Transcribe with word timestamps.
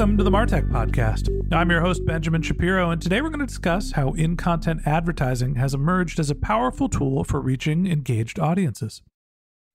Welcome 0.00 0.16
to 0.16 0.24
the 0.24 0.30
Martech 0.30 0.70
Podcast. 0.70 1.28
I'm 1.52 1.70
your 1.70 1.82
host, 1.82 2.06
Benjamin 2.06 2.40
Shapiro, 2.40 2.88
and 2.88 3.02
today 3.02 3.20
we're 3.20 3.28
going 3.28 3.40
to 3.40 3.46
discuss 3.46 3.92
how 3.92 4.12
in 4.12 4.34
content 4.34 4.80
advertising 4.86 5.56
has 5.56 5.74
emerged 5.74 6.18
as 6.18 6.30
a 6.30 6.34
powerful 6.34 6.88
tool 6.88 7.22
for 7.22 7.38
reaching 7.38 7.86
engaged 7.86 8.38
audiences. 8.38 9.02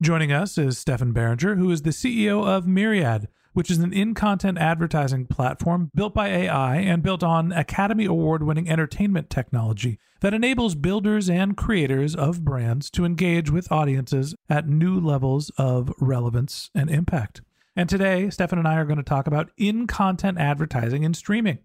Joining 0.01 0.31
us 0.31 0.57
is 0.57 0.79
Stephan 0.79 1.11
Beringer, 1.11 1.57
who 1.57 1.69
is 1.69 1.83
the 1.83 1.91
CEO 1.91 2.43
of 2.43 2.65
Mirriad, 2.65 3.27
which 3.53 3.69
is 3.69 3.77
an 3.77 3.93
in 3.93 4.15
content 4.15 4.57
advertising 4.57 5.27
platform 5.27 5.91
built 5.93 6.15
by 6.15 6.29
AI 6.29 6.77
and 6.77 7.03
built 7.03 7.21
on 7.21 7.51
Academy 7.51 8.05
Award 8.05 8.41
winning 8.41 8.67
entertainment 8.67 9.29
technology 9.29 9.99
that 10.21 10.33
enables 10.33 10.73
builders 10.73 11.29
and 11.29 11.55
creators 11.55 12.15
of 12.15 12.43
brands 12.43 12.89
to 12.89 13.05
engage 13.05 13.51
with 13.51 13.71
audiences 13.71 14.33
at 14.49 14.67
new 14.67 14.99
levels 14.99 15.51
of 15.59 15.93
relevance 15.99 16.71
and 16.73 16.89
impact. 16.89 17.41
And 17.77 17.89
today, 17.89 18.29
Stephan 18.29 18.57
and 18.57 18.67
I 18.67 18.75
are 18.75 18.85
going 18.85 18.97
to 18.97 19.03
talk 19.03 19.27
about 19.27 19.51
in 19.57 19.85
content 19.85 20.37
advertising 20.37 21.03
and 21.03 21.13
streaming. 21.13 21.59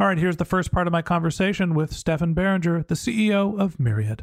All 0.00 0.08
right, 0.08 0.18
here's 0.18 0.38
the 0.38 0.44
first 0.44 0.72
part 0.72 0.88
of 0.88 0.92
my 0.92 1.02
conversation 1.02 1.74
with 1.74 1.92
Stephan 1.92 2.34
Beringer, 2.34 2.82
the 2.82 2.96
CEO 2.96 3.56
of 3.56 3.76
Mirriad. 3.78 4.22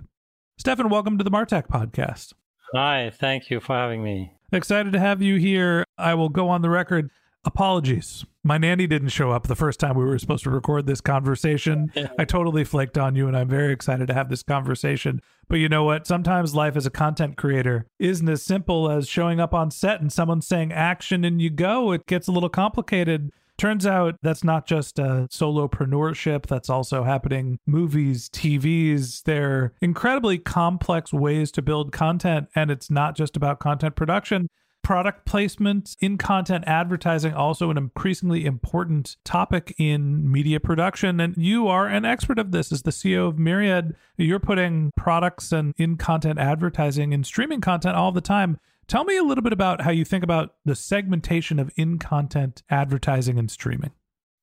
Stephan, 0.57 0.89
welcome 0.89 1.17
to 1.17 1.23
the 1.23 1.31
Martech 1.31 1.69
podcast. 1.69 2.33
Hi, 2.73 3.09
thank 3.09 3.49
you 3.49 3.61
for 3.61 3.73
having 3.73 4.03
me. 4.03 4.33
Excited 4.51 4.91
to 4.91 4.99
have 4.99 5.21
you 5.21 5.37
here. 5.37 5.85
I 5.97 6.13
will 6.13 6.27
go 6.27 6.49
on 6.49 6.61
the 6.61 6.69
record. 6.69 7.09
Apologies. 7.47 8.25
My 8.43 8.57
nanny 8.57 8.87
didn't 8.87 9.07
show 9.07 9.31
up 9.31 9.47
the 9.47 9.55
first 9.55 9.79
time 9.79 9.95
we 9.95 10.03
were 10.03 10.19
supposed 10.19 10.43
to 10.43 10.49
record 10.49 10.85
this 10.85 10.99
conversation. 10.99 11.93
I 12.19 12.25
totally 12.25 12.65
flaked 12.65 12.97
on 12.97 13.15
you, 13.15 13.25
and 13.29 13.37
I'm 13.37 13.47
very 13.47 13.71
excited 13.71 14.07
to 14.09 14.13
have 14.13 14.27
this 14.27 14.43
conversation. 14.43 15.21
But 15.47 15.59
you 15.59 15.69
know 15.69 15.85
what? 15.85 16.05
Sometimes 16.05 16.53
life 16.53 16.75
as 16.75 16.85
a 16.85 16.89
content 16.89 17.37
creator 17.37 17.87
isn't 17.99 18.27
as 18.27 18.43
simple 18.43 18.91
as 18.91 19.07
showing 19.07 19.39
up 19.39 19.53
on 19.53 19.71
set 19.71 20.01
and 20.01 20.11
someone 20.11 20.41
saying 20.41 20.73
action 20.73 21.23
and 21.23 21.41
you 21.41 21.49
go. 21.49 21.93
It 21.93 22.05
gets 22.05 22.27
a 22.27 22.33
little 22.33 22.49
complicated. 22.49 23.31
Turns 23.57 23.85
out 23.85 24.17
that's 24.21 24.43
not 24.43 24.67
just 24.67 24.99
a 24.99 25.29
solopreneurship, 25.31 26.47
that's 26.47 26.69
also 26.69 27.05
happening 27.05 27.59
movies, 27.65 28.27
TVs. 28.27 29.23
They're 29.23 29.71
incredibly 29.81 30.37
complex 30.37 31.13
ways 31.13 31.49
to 31.53 31.61
build 31.61 31.93
content, 31.93 32.49
and 32.55 32.69
it's 32.69 32.91
not 32.91 33.15
just 33.15 33.37
about 33.37 33.59
content 33.59 33.95
production 33.95 34.49
product 34.87 35.25
placement 35.25 35.97
in 35.99 36.17
content 36.17 36.63
advertising 36.65 37.33
also 37.33 37.69
an 37.69 37.77
increasingly 37.77 38.45
important 38.45 39.17
topic 39.25 39.75
in 39.77 40.31
media 40.31 40.61
production. 40.61 41.19
And 41.19 41.35
you 41.35 41.67
are 41.67 41.87
an 41.87 42.05
expert 42.05 42.39
of 42.39 42.53
this. 42.53 42.71
As 42.71 42.83
the 42.83 42.91
ceo 42.91 43.27
of 43.27 43.35
mirriad 43.35 43.95
you're 44.15 44.39
putting 44.39 44.93
products 44.95 45.51
and 45.51 45.73
in 45.75 45.97
content 45.97 46.39
advertising 46.39 47.13
and 47.13 47.25
streaming 47.25 47.59
content 47.59 47.97
all 47.97 48.13
the 48.13 48.21
time. 48.21 48.59
Tell 48.87 49.03
me 49.03 49.17
a 49.17 49.23
little 49.23 49.41
bit 49.41 49.51
about 49.51 49.81
how 49.81 49.91
you 49.91 50.05
think 50.05 50.23
about 50.23 50.55
the 50.63 50.73
segmentation 50.73 51.59
of 51.59 51.69
in 51.75 51.99
content 51.99 52.63
advertising 52.69 53.37
and 53.37 53.51
streaming 53.51 53.91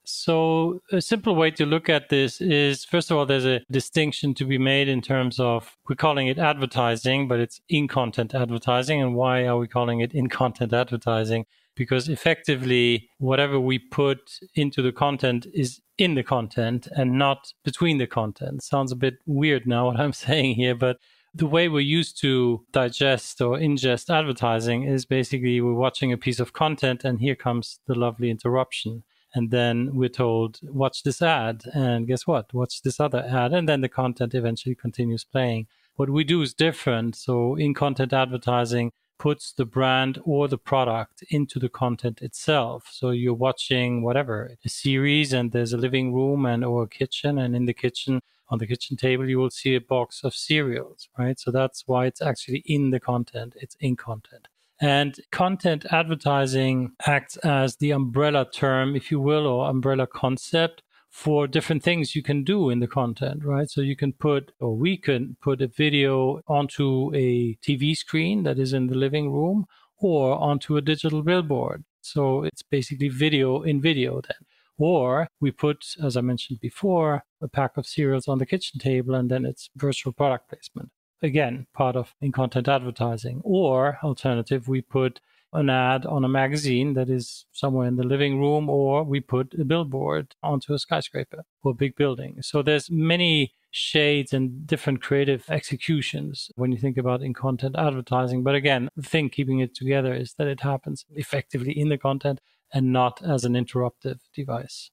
so, 0.07 0.81
a 0.93 1.01
simple 1.01 1.35
way 1.35 1.51
to 1.53 1.65
look 1.65 1.89
at 1.89 2.09
this 2.09 2.41
is 2.41 2.85
first 2.85 3.11
of 3.11 3.17
all, 3.17 3.27
there's 3.27 3.47
a 3.47 3.61
distinction 3.71 4.35
to 4.35 4.45
be 4.45 4.59
made 4.59 4.89
in 4.89 5.01
terms 5.01 5.41
of 5.41 5.77
we're 5.89 5.97
calling 5.97 6.27
it 6.27 6.39
advertising, 6.39 7.27
but 7.27 7.41
it's 7.41 7.61
in 7.69 7.89
content 7.89 8.35
advertising. 8.35 9.01
And 9.01 9.15
why 9.15 9.47
are 9.47 9.57
we 9.57 9.67
calling 9.67 10.01
it 10.01 10.13
in 10.13 10.29
content 10.29 10.73
advertising? 10.73 11.47
Because 11.75 12.09
effectively, 12.09 13.09
whatever 13.19 13.59
we 13.59 13.79
put 13.79 14.39
into 14.55 14.83
the 14.83 14.93
content 14.93 15.47
is 15.55 15.81
in 15.97 16.15
the 16.15 16.23
content 16.23 16.87
and 16.95 17.19
not 17.19 17.53
between 17.65 17.99
the 17.99 18.07
content. 18.07 18.63
Sounds 18.63 18.93
a 18.93 18.97
bit 18.97 19.15
weird 19.27 19.67
now 19.67 19.87
what 19.87 19.99
I'm 19.99 20.13
saying 20.27 20.57
here, 20.57 20.75
but 20.75 20.99
the 21.35 21.47
way 21.47 21.69
we're 21.69 21.81
used 21.81 22.21
to 22.21 22.65
digest 22.73 23.41
or 23.41 23.59
ingest 23.59 24.09
advertising 24.09 24.85
is 24.85 25.05
basically 25.05 25.61
we're 25.61 25.75
watching 25.75 26.13
a 26.13 26.17
piece 26.17 26.39
of 26.39 26.53
content 26.53 27.05
and 27.05 27.19
here 27.19 27.35
comes 27.35 27.81
the 27.89 27.95
lovely 27.95 28.31
interruption 28.31 29.03
and 29.35 29.51
then 29.51 29.91
we're 29.95 30.09
told 30.09 30.61
watch 30.63 31.03
this 31.03 31.21
ad 31.21 31.65
and 31.75 32.07
guess 32.07 32.27
what? 32.27 32.55
Watch 32.55 32.83
this 32.83 33.01
other 33.01 33.25
ad 33.29 33.53
and 33.53 33.69
then 33.69 33.81
the 33.81 33.89
content 33.89 34.35
eventually 34.35 34.75
continues 34.75 35.25
playing. 35.25 35.67
What 35.97 36.11
we 36.11 36.25
do 36.25 36.43
is 36.43 36.55
different. 36.55 37.17
So 37.17 37.57
in 37.57 37.75
content 37.75 38.13
advertising 38.13 38.93
puts 39.19 39.53
the 39.53 39.65
brand 39.65 40.19
or 40.25 40.49
the 40.49 40.59
product 40.59 41.25
into 41.31 41.59
the 41.59 41.69
content 41.69 42.21
itself. 42.23 42.89
So 42.91 43.11
you're 43.11 43.35
watching 43.35 44.03
whatever 44.03 44.57
a 44.65 44.69
series 44.69 45.33
and 45.33 45.53
there's 45.53 45.73
a 45.73 45.79
living 45.79 46.13
room 46.15 46.47
and 46.47 46.65
or 46.65 46.85
a 46.85 46.89
kitchen 46.89 47.39
and 47.39 47.55
in 47.57 47.67
the 47.67 47.75
kitchen 47.75 48.21
on 48.51 48.59
the 48.59 48.67
kitchen 48.67 48.97
table 48.97 49.29
you 49.29 49.39
will 49.39 49.51
see 49.51 49.75
a 49.75 49.81
box 49.81 50.23
of 50.23 50.35
cereals 50.35 51.09
right? 51.19 51.39
So 51.41 51.51
that's 51.51 51.85
why 51.87 52.07
it's 52.07 52.23
actually 52.23 52.63
in 52.67 52.91
the 52.91 53.01
content. 53.01 53.55
It's 53.57 53.77
in 53.81 53.97
content 53.97 54.49
and 54.85 55.19
content 55.33 55.87
advertising 55.91 56.93
acts 57.07 57.39
as 57.39 57.77
the 57.77 57.91
umbrella 57.91 58.47
term, 58.53 58.95
if 58.95 59.11
you 59.11 59.19
will, 59.19 59.47
or 59.47 59.71
umbrella 59.71 60.07
concept 60.07 60.83
for 61.09 61.47
different 61.47 61.83
things 61.83 62.15
you 62.15 62.23
can 62.23 62.45
do 62.45 62.69
in 62.69 62.81
the 62.81 62.87
content, 62.87 63.43
right? 63.43 63.71
So 63.71 63.81
you 63.81 63.97
can 63.97 64.13
put, 64.13 64.53
or 64.61 64.77
we 64.77 64.99
can 64.99 65.39
put 65.41 65.63
a 65.63 65.69
video 65.69 66.43
onto 66.49 67.11
a 67.15 67.57
TV 67.67 67.97
screen 67.97 68.43
that 68.43 68.59
is 68.59 68.75
in 68.75 68.89
the 68.89 68.95
living 68.95 69.33
room 69.33 69.65
or 69.97 70.37
onto 70.37 70.77
a 70.77 70.83
digital 70.83 71.23
billboard. 71.23 71.85
So 72.03 72.45
it's 72.45 72.63
basically 72.63 73.09
video 73.09 73.63
in 73.63 73.81
video 73.81 74.21
then. 74.21 74.43
Or 74.77 75.29
we 75.41 75.51
put, 75.51 75.79
as 76.03 76.15
I 76.15 76.21
mentioned 76.21 76.61
before, 76.61 77.25
a 77.41 77.49
pack 77.49 77.79
of 77.79 77.87
cereals 77.87 78.29
on 78.29 78.37
the 78.37 78.45
kitchen 78.45 78.81
table 78.81 79.15
and 79.15 79.31
then 79.31 79.47
it's 79.47 79.71
virtual 79.77 80.13
product 80.13 80.51
placement 80.51 80.91
again 81.25 81.67
part 81.75 81.97
of 81.97 82.15
in 82.21 82.33
content 82.33 82.69
advertising. 82.69 83.41
Or 83.45 83.99
alternative 84.03 84.69
we 84.69 84.83
put 84.83 85.21
an 85.53 85.71
ad 85.71 86.05
on 86.05 86.25
a 86.25 86.29
magazine 86.29 86.95
that 86.95 87.09
is 87.09 87.47
somewhere 87.53 87.87
in 87.87 87.97
the 87.97 88.03
living 88.03 88.41
room 88.41 88.69
or 88.69 89.05
we 89.05 89.21
put 89.21 89.55
a 89.55 89.65
billboard 89.65 90.35
onto 90.43 90.75
a 90.75 90.79
skyscraper 90.79 91.45
or 91.63 91.71
a 91.71 91.75
big 91.75 91.95
building. 91.97 92.43
So 92.43 92.61
there's 92.61 92.91
many 92.91 93.53
shades 93.71 94.33
and 94.33 94.67
different 94.67 95.01
creative 95.03 95.45
executions 95.49 96.51
when 96.57 96.73
you 96.73 96.79
think 96.79 96.97
about 96.97 97.23
in 97.23 97.35
content 97.35 97.77
advertising. 97.79 98.43
But 98.43 98.57
again 98.57 98.89
the 98.97 99.03
thing 99.03 99.31
keeping 99.31 99.61
it 99.61 99.75
together 99.75 100.13
is 100.13 100.35
that 100.35 100.49
it 100.49 100.61
happens 100.61 101.05
effectively 101.11 101.73
in 101.73 101.89
the 101.89 101.99
content 101.99 102.41
and 102.73 102.93
not 102.93 103.23
as 103.23 103.45
an 103.45 103.55
interruptive 103.55 104.19
device 104.35 104.91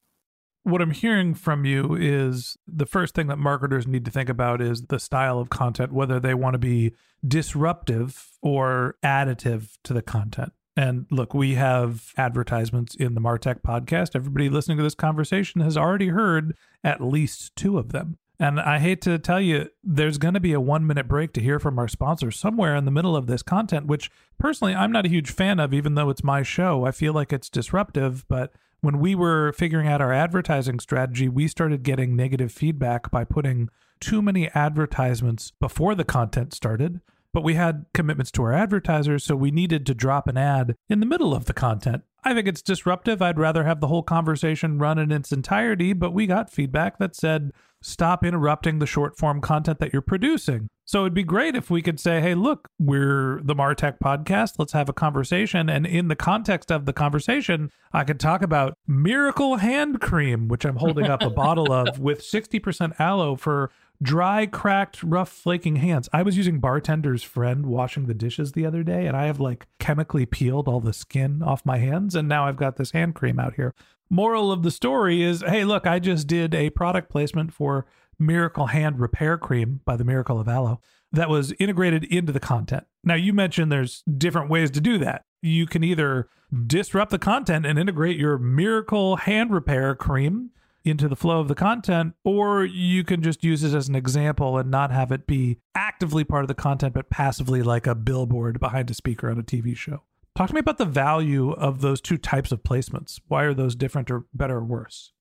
what 0.63 0.81
I'm 0.81 0.91
hearing 0.91 1.33
from 1.33 1.65
you 1.65 1.95
is 1.95 2.57
the 2.67 2.85
first 2.85 3.15
thing 3.15 3.27
that 3.27 3.37
marketers 3.37 3.87
need 3.87 4.05
to 4.05 4.11
think 4.11 4.29
about 4.29 4.61
is 4.61 4.83
the 4.83 4.99
style 4.99 5.39
of 5.39 5.49
content, 5.49 5.91
whether 5.91 6.19
they 6.19 6.33
want 6.33 6.53
to 6.53 6.59
be 6.59 6.93
disruptive 7.27 8.31
or 8.41 8.95
additive 9.03 9.77
to 9.83 9.93
the 9.93 10.01
content. 10.01 10.53
And 10.77 11.05
look, 11.11 11.33
we 11.33 11.55
have 11.55 12.13
advertisements 12.17 12.95
in 12.95 13.13
the 13.13 13.21
Martech 13.21 13.61
podcast. 13.61 14.15
Everybody 14.15 14.49
listening 14.49 14.77
to 14.77 14.83
this 14.83 14.95
conversation 14.95 15.61
has 15.61 15.75
already 15.75 16.07
heard 16.09 16.55
at 16.83 17.01
least 17.01 17.55
two 17.55 17.77
of 17.77 17.91
them. 17.91 18.17
And 18.39 18.59
I 18.59 18.79
hate 18.79 19.01
to 19.01 19.19
tell 19.19 19.39
you, 19.39 19.69
there's 19.83 20.17
going 20.17 20.33
to 20.33 20.39
be 20.39 20.53
a 20.53 20.59
one 20.59 20.87
minute 20.87 21.07
break 21.07 21.33
to 21.33 21.41
hear 21.41 21.59
from 21.59 21.77
our 21.77 21.87
sponsor 21.87 22.31
somewhere 22.31 22.75
in 22.75 22.85
the 22.85 22.91
middle 22.91 23.15
of 23.15 23.27
this 23.27 23.43
content, 23.43 23.85
which 23.85 24.09
personally 24.39 24.73
I'm 24.73 24.91
not 24.91 25.05
a 25.05 25.09
huge 25.09 25.29
fan 25.29 25.59
of, 25.59 25.73
even 25.73 25.93
though 25.93 26.09
it's 26.09 26.23
my 26.23 26.41
show. 26.41 26.85
I 26.85 26.91
feel 26.91 27.13
like 27.13 27.31
it's 27.31 27.49
disruptive. 27.49 28.25
But 28.27 28.51
when 28.81 28.99
we 28.99 29.15
were 29.15 29.53
figuring 29.53 29.87
out 29.87 30.01
our 30.01 30.11
advertising 30.11 30.79
strategy, 30.79 31.29
we 31.29 31.47
started 31.47 31.83
getting 31.83 32.15
negative 32.15 32.51
feedback 32.51 33.09
by 33.11 33.23
putting 33.23 33.69
too 33.99 34.21
many 34.21 34.49
advertisements 34.49 35.51
before 35.59 35.95
the 35.95 36.03
content 36.03 36.53
started. 36.53 36.99
But 37.33 37.43
we 37.43 37.53
had 37.53 37.85
commitments 37.93 38.31
to 38.31 38.43
our 38.43 38.51
advertisers, 38.51 39.23
so 39.23 39.37
we 39.37 39.51
needed 39.51 39.85
to 39.85 39.93
drop 39.93 40.27
an 40.27 40.37
ad 40.37 40.75
in 40.89 40.99
the 40.99 41.05
middle 41.05 41.33
of 41.33 41.45
the 41.45 41.53
content. 41.53 42.03
I 42.25 42.33
think 42.33 42.47
it's 42.47 42.61
disruptive. 42.61 43.21
I'd 43.21 43.39
rather 43.39 43.63
have 43.63 43.79
the 43.79 43.87
whole 43.87 44.03
conversation 44.03 44.79
run 44.79 44.99
in 44.99 45.11
its 45.11 45.31
entirety, 45.31 45.93
but 45.93 46.11
we 46.11 46.27
got 46.27 46.51
feedback 46.51 46.97
that 46.97 47.15
said, 47.15 47.51
stop 47.81 48.23
interrupting 48.23 48.79
the 48.79 48.85
short 48.85 49.17
form 49.17 49.41
content 49.41 49.79
that 49.79 49.91
you're 49.93 50.01
producing. 50.01 50.69
So 50.85 51.01
it'd 51.01 51.13
be 51.13 51.23
great 51.23 51.55
if 51.55 51.69
we 51.69 51.81
could 51.81 51.99
say, 51.99 52.19
hey, 52.19 52.35
look, 52.35 52.67
we're 52.77 53.39
the 53.43 53.55
Martech 53.55 53.97
podcast. 54.03 54.55
Let's 54.57 54.73
have 54.73 54.89
a 54.89 54.93
conversation. 54.93 55.69
And 55.69 55.85
in 55.85 56.09
the 56.09 56.17
context 56.17 56.69
of 56.69 56.85
the 56.85 56.91
conversation, 56.91 57.69
I 57.93 58.03
could 58.03 58.19
talk 58.19 58.41
about 58.41 58.73
Miracle 58.87 59.57
Hand 59.57 60.01
Cream, 60.01 60.47
which 60.49 60.65
I'm 60.65 60.75
holding 60.75 61.05
up 61.05 61.21
a 61.21 61.29
bottle 61.31 61.71
of 61.71 61.99
with 61.99 62.19
60% 62.19 62.99
aloe 62.99 63.35
for 63.37 63.71
dry, 64.01 64.45
cracked, 64.45 65.01
rough, 65.03 65.29
flaking 65.29 65.77
hands. 65.77 66.09
I 66.11 66.23
was 66.23 66.35
using 66.35 66.59
Bartender's 66.59 67.23
Friend 67.23 67.65
washing 67.65 68.07
the 68.07 68.13
dishes 68.13 68.51
the 68.51 68.65
other 68.65 68.83
day, 68.83 69.05
and 69.05 69.15
I 69.15 69.27
have 69.27 69.39
like 69.39 69.67
chemically 69.79 70.25
peeled 70.25 70.67
all 70.67 70.81
the 70.81 70.93
skin 70.93 71.41
off 71.41 71.65
my 71.65 71.77
hands. 71.77 72.15
And 72.15 72.27
now 72.27 72.47
I've 72.47 72.57
got 72.57 72.77
this 72.77 72.91
hand 72.91 73.15
cream 73.15 73.39
out 73.39 73.53
here. 73.53 73.73
Moral 74.13 74.51
of 74.51 74.61
the 74.61 74.71
story 74.71 75.23
is 75.23 75.41
hey, 75.41 75.63
look, 75.63 75.87
I 75.87 75.97
just 75.97 76.27
did 76.27 76.53
a 76.53 76.69
product 76.69 77.09
placement 77.09 77.53
for 77.53 77.85
Miracle 78.19 78.67
Hand 78.67 78.99
Repair 78.99 79.37
Cream 79.37 79.79
by 79.85 79.95
the 79.95 80.03
Miracle 80.03 80.37
of 80.37 80.49
Aloe 80.49 80.81
that 81.13 81.29
was 81.29 81.53
integrated 81.59 82.03
into 82.03 82.33
the 82.33 82.39
content. 82.41 82.85
Now, 83.05 83.15
you 83.15 83.31
mentioned 83.31 83.71
there's 83.71 84.03
different 84.17 84.49
ways 84.49 84.69
to 84.71 84.81
do 84.81 84.97
that. 84.97 85.23
You 85.41 85.65
can 85.65 85.81
either 85.81 86.27
disrupt 86.67 87.11
the 87.11 87.19
content 87.19 87.65
and 87.65 87.79
integrate 87.79 88.17
your 88.17 88.37
Miracle 88.37 89.15
Hand 89.15 89.51
Repair 89.51 89.95
Cream 89.95 90.49
into 90.83 91.07
the 91.07 91.15
flow 91.15 91.39
of 91.39 91.47
the 91.47 91.55
content, 91.55 92.13
or 92.25 92.65
you 92.65 93.05
can 93.05 93.21
just 93.21 93.45
use 93.45 93.63
it 93.63 93.73
as 93.73 93.87
an 93.87 93.95
example 93.95 94.57
and 94.57 94.69
not 94.69 94.91
have 94.91 95.13
it 95.13 95.25
be 95.25 95.57
actively 95.73 96.25
part 96.25 96.43
of 96.43 96.49
the 96.49 96.53
content, 96.53 96.93
but 96.93 97.09
passively 97.09 97.63
like 97.63 97.87
a 97.87 97.95
billboard 97.95 98.59
behind 98.59 98.91
a 98.91 98.93
speaker 98.93 99.29
on 99.29 99.39
a 99.39 99.43
TV 99.43 99.73
show. 99.73 100.03
Talk 100.35 100.47
to 100.47 100.53
me 100.53 100.59
about 100.59 100.77
the 100.77 100.85
value 100.85 101.51
of 101.51 101.81
those 101.81 101.99
two 101.99 102.17
types 102.17 102.51
of 102.51 102.63
placements. 102.63 103.19
Why 103.27 103.43
are 103.43 103.53
those 103.53 103.75
different 103.75 104.09
or 104.09 104.25
better 104.33 104.57
or 104.57 104.63
worse? 104.63 105.11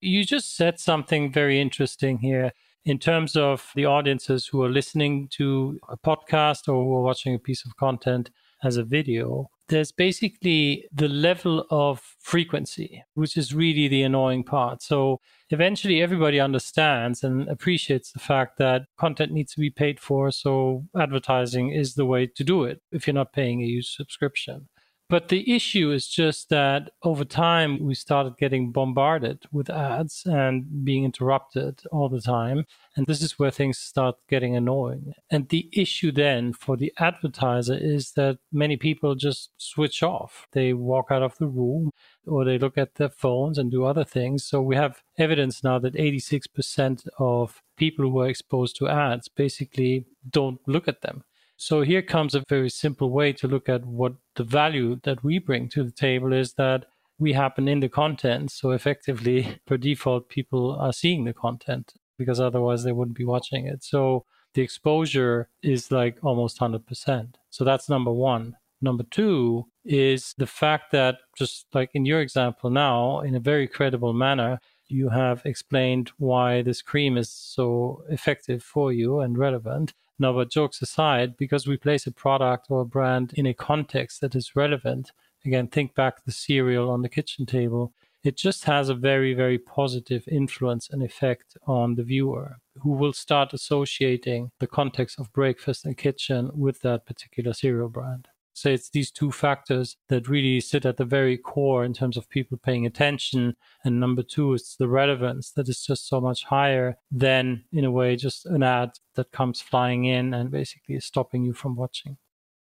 You 0.00 0.24
just 0.24 0.56
said 0.56 0.80
something 0.80 1.32
very 1.32 1.60
interesting 1.60 2.18
here 2.18 2.52
in 2.84 2.98
terms 2.98 3.36
of 3.36 3.70
the 3.74 3.86
audiences 3.86 4.46
who 4.46 4.62
are 4.62 4.68
listening 4.68 5.28
to 5.32 5.78
a 5.88 5.96
podcast 5.96 6.68
or 6.68 6.84
who 6.84 6.94
are 6.94 7.02
watching 7.02 7.34
a 7.34 7.38
piece 7.38 7.64
of 7.64 7.76
content 7.76 8.30
as 8.62 8.76
a 8.76 8.84
video. 8.84 9.50
There's 9.68 9.90
basically 9.90 10.86
the 10.92 11.08
level 11.08 11.66
of 11.70 12.00
frequency, 12.20 13.02
which 13.14 13.36
is 13.36 13.52
really 13.52 13.88
the 13.88 14.02
annoying 14.02 14.44
part. 14.44 14.80
So 14.82 15.20
eventually 15.50 16.00
everybody 16.00 16.38
understands 16.38 17.24
and 17.24 17.48
appreciates 17.48 18.12
the 18.12 18.20
fact 18.20 18.58
that 18.58 18.82
content 18.96 19.32
needs 19.32 19.54
to 19.54 19.60
be 19.60 19.70
paid 19.70 19.98
for. 19.98 20.30
So 20.30 20.84
advertising 20.96 21.72
is 21.72 21.94
the 21.94 22.06
way 22.06 22.26
to 22.26 22.44
do 22.44 22.64
it 22.64 22.80
if 22.92 23.06
you're 23.06 23.14
not 23.14 23.32
paying 23.32 23.60
a 23.60 23.66
huge 23.66 23.88
subscription. 23.88 24.68
But 25.08 25.28
the 25.28 25.54
issue 25.54 25.92
is 25.92 26.08
just 26.08 26.48
that 26.48 26.90
over 27.04 27.24
time, 27.24 27.78
we 27.80 27.94
started 27.94 28.36
getting 28.38 28.72
bombarded 28.72 29.44
with 29.52 29.70
ads 29.70 30.26
and 30.26 30.84
being 30.84 31.04
interrupted 31.04 31.82
all 31.92 32.08
the 32.08 32.20
time. 32.20 32.64
And 32.96 33.06
this 33.06 33.22
is 33.22 33.38
where 33.38 33.52
things 33.52 33.78
start 33.78 34.16
getting 34.28 34.56
annoying. 34.56 35.12
And 35.30 35.48
the 35.48 35.68
issue 35.72 36.10
then 36.10 36.52
for 36.52 36.76
the 36.76 36.92
advertiser 36.98 37.78
is 37.80 38.12
that 38.12 38.38
many 38.50 38.76
people 38.76 39.14
just 39.14 39.50
switch 39.58 40.02
off. 40.02 40.48
They 40.50 40.72
walk 40.72 41.06
out 41.10 41.22
of 41.22 41.38
the 41.38 41.46
room 41.46 41.92
or 42.26 42.44
they 42.44 42.58
look 42.58 42.76
at 42.76 42.96
their 42.96 43.10
phones 43.10 43.58
and 43.58 43.70
do 43.70 43.84
other 43.84 44.04
things. 44.04 44.44
So 44.44 44.60
we 44.60 44.74
have 44.74 45.02
evidence 45.18 45.62
now 45.62 45.78
that 45.78 45.94
86% 45.94 47.06
of 47.20 47.62
people 47.76 48.10
who 48.10 48.20
are 48.22 48.28
exposed 48.28 48.74
to 48.76 48.88
ads 48.88 49.28
basically 49.28 50.06
don't 50.28 50.58
look 50.66 50.88
at 50.88 51.02
them. 51.02 51.22
So 51.56 51.82
here 51.82 52.02
comes 52.02 52.34
a 52.34 52.44
very 52.48 52.68
simple 52.68 53.10
way 53.10 53.32
to 53.34 53.48
look 53.48 53.68
at 53.68 53.84
what 53.84 54.14
the 54.34 54.44
value 54.44 55.00
that 55.04 55.24
we 55.24 55.38
bring 55.38 55.68
to 55.70 55.82
the 55.82 55.90
table 55.90 56.32
is 56.32 56.54
that 56.54 56.84
we 57.18 57.32
happen 57.32 57.66
in 57.66 57.80
the 57.80 57.88
content. 57.88 58.50
So 58.50 58.72
effectively, 58.72 59.58
per 59.66 59.76
default, 59.76 60.28
people 60.28 60.76
are 60.78 60.92
seeing 60.92 61.24
the 61.24 61.32
content 61.32 61.94
because 62.18 62.40
otherwise 62.40 62.84
they 62.84 62.92
wouldn't 62.92 63.16
be 63.16 63.24
watching 63.24 63.66
it. 63.66 63.82
So 63.82 64.24
the 64.54 64.62
exposure 64.62 65.48
is 65.62 65.90
like 65.90 66.18
almost 66.22 66.58
100%. 66.58 67.34
So 67.50 67.64
that's 67.64 67.88
number 67.88 68.12
one. 68.12 68.56
Number 68.82 69.04
two 69.04 69.66
is 69.84 70.34
the 70.36 70.46
fact 70.46 70.92
that, 70.92 71.16
just 71.36 71.66
like 71.72 71.90
in 71.94 72.04
your 72.04 72.20
example 72.20 72.68
now, 72.68 73.20
in 73.20 73.34
a 73.34 73.40
very 73.40 73.66
credible 73.66 74.12
manner, 74.12 74.60
you 74.88 75.08
have 75.08 75.44
explained 75.44 76.10
why 76.18 76.62
this 76.62 76.82
cream 76.82 77.16
is 77.16 77.30
so 77.30 78.02
effective 78.08 78.62
for 78.62 78.92
you 78.92 79.20
and 79.20 79.38
relevant. 79.38 79.94
Now, 80.18 80.32
but 80.32 80.50
jokes 80.50 80.80
aside, 80.80 81.36
because 81.36 81.66
we 81.66 81.76
place 81.76 82.06
a 82.06 82.12
product 82.12 82.66
or 82.70 82.80
a 82.80 82.86
brand 82.86 83.32
in 83.34 83.46
a 83.46 83.54
context 83.54 84.20
that 84.22 84.34
is 84.34 84.56
relevant, 84.56 85.12
again, 85.44 85.68
think 85.68 85.94
back 85.94 86.24
the 86.24 86.32
cereal 86.32 86.90
on 86.90 87.02
the 87.02 87.08
kitchen 87.08 87.44
table, 87.44 87.92
it 88.24 88.36
just 88.36 88.64
has 88.64 88.88
a 88.88 88.94
very, 88.94 89.34
very 89.34 89.58
positive 89.58 90.24
influence 90.26 90.88
and 90.90 91.02
effect 91.02 91.56
on 91.66 91.94
the 91.94 92.02
viewer 92.02 92.56
who 92.82 92.90
will 92.90 93.12
start 93.12 93.52
associating 93.52 94.50
the 94.58 94.66
context 94.66 95.20
of 95.20 95.32
breakfast 95.32 95.84
and 95.84 95.96
kitchen 95.96 96.50
with 96.52 96.80
that 96.80 97.06
particular 97.06 97.52
cereal 97.52 97.88
brand. 97.88 98.26
So 98.56 98.70
it's 98.70 98.88
these 98.88 99.10
two 99.10 99.30
factors 99.30 99.98
that 100.08 100.28
really 100.28 100.60
sit 100.60 100.86
at 100.86 100.96
the 100.96 101.04
very 101.04 101.36
core 101.36 101.84
in 101.84 101.92
terms 101.92 102.16
of 102.16 102.30
people 102.30 102.56
paying 102.56 102.86
attention. 102.86 103.54
And 103.84 104.00
number 104.00 104.22
two, 104.22 104.54
it's 104.54 104.76
the 104.76 104.88
relevance 104.88 105.50
that 105.52 105.68
is 105.68 105.84
just 105.84 106.08
so 106.08 106.22
much 106.22 106.44
higher 106.44 106.96
than, 107.10 107.64
in 107.70 107.84
a 107.84 107.90
way, 107.90 108.16
just 108.16 108.46
an 108.46 108.62
ad 108.62 108.92
that 109.14 109.30
comes 109.30 109.60
flying 109.60 110.06
in 110.06 110.32
and 110.32 110.50
basically 110.50 110.94
is 110.94 111.04
stopping 111.04 111.44
you 111.44 111.52
from 111.52 111.76
watching. 111.76 112.16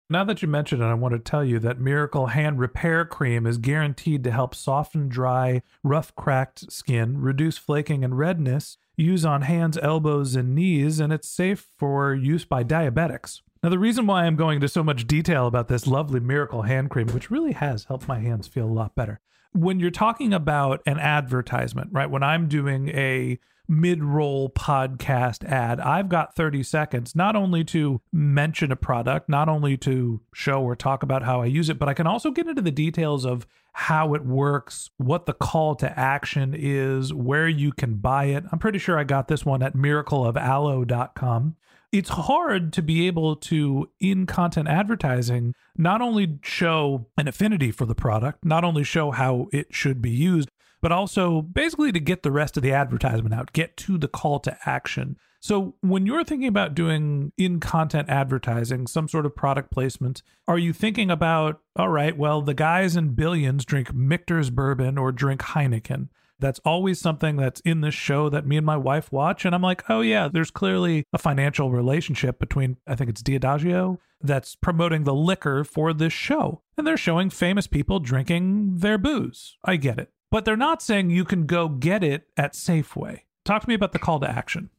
Now 0.09 0.23
that 0.23 0.41
you 0.41 0.47
mentioned 0.47 0.81
it, 0.81 0.85
I 0.85 0.93
want 0.93 1.15
to 1.15 1.19
tell 1.19 1.43
you 1.43 1.59
that 1.59 1.81
Miracle 1.81 2.27
Hand 2.27 2.59
Repair 2.59 3.03
Cream 3.03 3.45
is 3.45 3.57
guaranteed 3.57 4.23
to 4.23 4.31
help 4.31 4.55
soften 4.55 5.09
dry, 5.09 5.63
rough, 5.83 6.15
cracked 6.15 6.71
skin, 6.71 7.19
reduce 7.19 7.57
flaking 7.57 8.05
and 8.05 8.17
redness, 8.17 8.77
use 8.95 9.25
on 9.25 9.41
hands, 9.41 9.77
elbows, 9.81 10.33
and 10.33 10.55
knees, 10.55 11.01
and 11.01 11.11
it's 11.11 11.27
safe 11.27 11.67
for 11.77 12.15
use 12.15 12.45
by 12.45 12.63
diabetics. 12.63 13.41
Now, 13.63 13.69
the 13.69 13.79
reason 13.79 14.05
why 14.05 14.25
I'm 14.25 14.35
going 14.35 14.55
into 14.55 14.67
so 14.67 14.83
much 14.83 15.07
detail 15.07 15.47
about 15.47 15.69
this 15.69 15.87
lovely 15.87 16.19
miracle 16.19 16.63
hand 16.63 16.89
cream, 16.89 17.07
which 17.07 17.31
really 17.31 17.53
has 17.53 17.85
helped 17.85 18.09
my 18.09 18.19
hands 18.19 18.45
feel 18.45 18.65
a 18.65 18.67
lot 18.67 18.93
better, 18.93 19.21
when 19.53 19.79
you're 19.79 19.89
talking 19.89 20.33
about 20.33 20.81
an 20.85 20.99
advertisement, 20.99 21.87
right? 21.93 22.09
When 22.09 22.23
I'm 22.23 22.49
doing 22.49 22.89
a 22.89 23.39
mid 23.65 24.03
roll 24.03 24.49
podcast 24.49 25.45
ad, 25.45 25.79
I've 25.79 26.09
got 26.09 26.35
30 26.35 26.61
seconds 26.63 27.15
not 27.15 27.37
only 27.37 27.63
to 27.65 28.01
mention 28.11 28.69
a 28.69 28.75
product, 28.75 29.29
not 29.29 29.47
only 29.47 29.77
to 29.77 30.19
show 30.33 30.61
or 30.61 30.75
talk 30.75 31.01
about 31.01 31.23
how 31.23 31.41
I 31.41 31.45
use 31.45 31.69
it, 31.69 31.79
but 31.79 31.87
I 31.87 31.93
can 31.93 32.05
also 32.05 32.31
get 32.31 32.47
into 32.47 32.61
the 32.61 32.69
details 32.69 33.23
of 33.23 33.47
how 33.71 34.13
it 34.13 34.25
works, 34.25 34.89
what 34.97 35.25
the 35.25 35.33
call 35.33 35.75
to 35.75 35.97
action 35.97 36.53
is, 36.53 37.13
where 37.13 37.47
you 37.47 37.71
can 37.71 37.95
buy 37.95 38.25
it. 38.25 38.43
I'm 38.51 38.59
pretty 38.59 38.77
sure 38.77 38.99
I 38.99 39.05
got 39.05 39.29
this 39.29 39.45
one 39.45 39.63
at 39.63 39.73
miracleofaloe.com 39.73 41.55
it's 41.93 42.09
hard 42.09 42.73
to 42.73 42.81
be 42.81 43.05
able 43.05 43.35
to 43.35 43.87
in 43.99 44.25
content 44.25 44.67
advertising 44.67 45.53
not 45.77 46.01
only 46.01 46.39
show 46.41 47.05
an 47.17 47.27
affinity 47.27 47.71
for 47.71 47.85
the 47.85 47.95
product 47.95 48.43
not 48.43 48.63
only 48.63 48.83
show 48.83 49.11
how 49.11 49.47
it 49.53 49.67
should 49.69 50.01
be 50.01 50.09
used 50.09 50.49
but 50.81 50.91
also 50.91 51.41
basically 51.41 51.93
to 51.93 51.99
get 51.99 52.23
the 52.23 52.31
rest 52.31 52.57
of 52.57 52.63
the 52.63 52.73
advertisement 52.73 53.33
out 53.33 53.53
get 53.53 53.77
to 53.77 53.97
the 53.97 54.07
call 54.07 54.39
to 54.41 54.57
action. 54.65 55.15
So 55.39 55.75
when 55.81 56.05
you're 56.05 56.23
thinking 56.23 56.47
about 56.47 56.73
doing 56.73 57.31
in 57.37 57.59
content 57.59 58.09
advertising 58.09 58.87
some 58.87 59.07
sort 59.07 59.25
of 59.25 59.35
product 59.35 59.71
placement 59.71 60.23
are 60.47 60.57
you 60.57 60.73
thinking 60.73 61.11
about 61.11 61.61
all 61.75 61.89
right 61.89 62.17
well 62.17 62.41
the 62.41 62.53
guys 62.53 62.95
in 62.95 63.09
billions 63.09 63.65
drink 63.65 63.93
michter's 63.93 64.49
bourbon 64.49 64.97
or 64.97 65.11
drink 65.11 65.41
heineken 65.41 66.07
that's 66.43 66.59
always 66.65 66.99
something 66.99 67.37
that's 67.37 67.61
in 67.61 67.79
this 67.79 67.93
show 67.93 68.27
that 68.27 68.45
me 68.45 68.57
and 68.57 68.65
my 68.65 68.75
wife 68.75 69.11
watch. 69.13 69.45
And 69.45 69.55
I'm 69.55 69.61
like, 69.61 69.89
oh, 69.89 70.01
yeah, 70.01 70.27
there's 70.27 70.51
clearly 70.51 71.05
a 71.13 71.17
financial 71.17 71.71
relationship 71.71 72.37
between, 72.37 72.75
I 72.85 72.95
think 72.95 73.09
it's 73.09 73.23
Diageo, 73.23 73.97
that's 74.21 74.55
promoting 74.55 75.05
the 75.05 75.13
liquor 75.13 75.63
for 75.63 75.93
this 75.93 76.11
show. 76.11 76.61
And 76.77 76.85
they're 76.85 76.97
showing 76.97 77.29
famous 77.29 77.65
people 77.65 77.99
drinking 77.99 78.79
their 78.79 78.97
booze. 78.97 79.55
I 79.63 79.77
get 79.77 79.97
it. 79.97 80.09
But 80.31 80.43
they're 80.43 80.57
not 80.57 80.81
saying 80.81 81.11
you 81.11 81.23
can 81.23 81.45
go 81.45 81.69
get 81.69 82.03
it 82.03 82.27
at 82.35 82.53
Safeway. 82.53 83.21
Talk 83.45 83.61
to 83.61 83.69
me 83.69 83.75
about 83.75 83.93
the 83.93 83.99
call 83.99 84.19
to 84.19 84.29
action. 84.29 84.69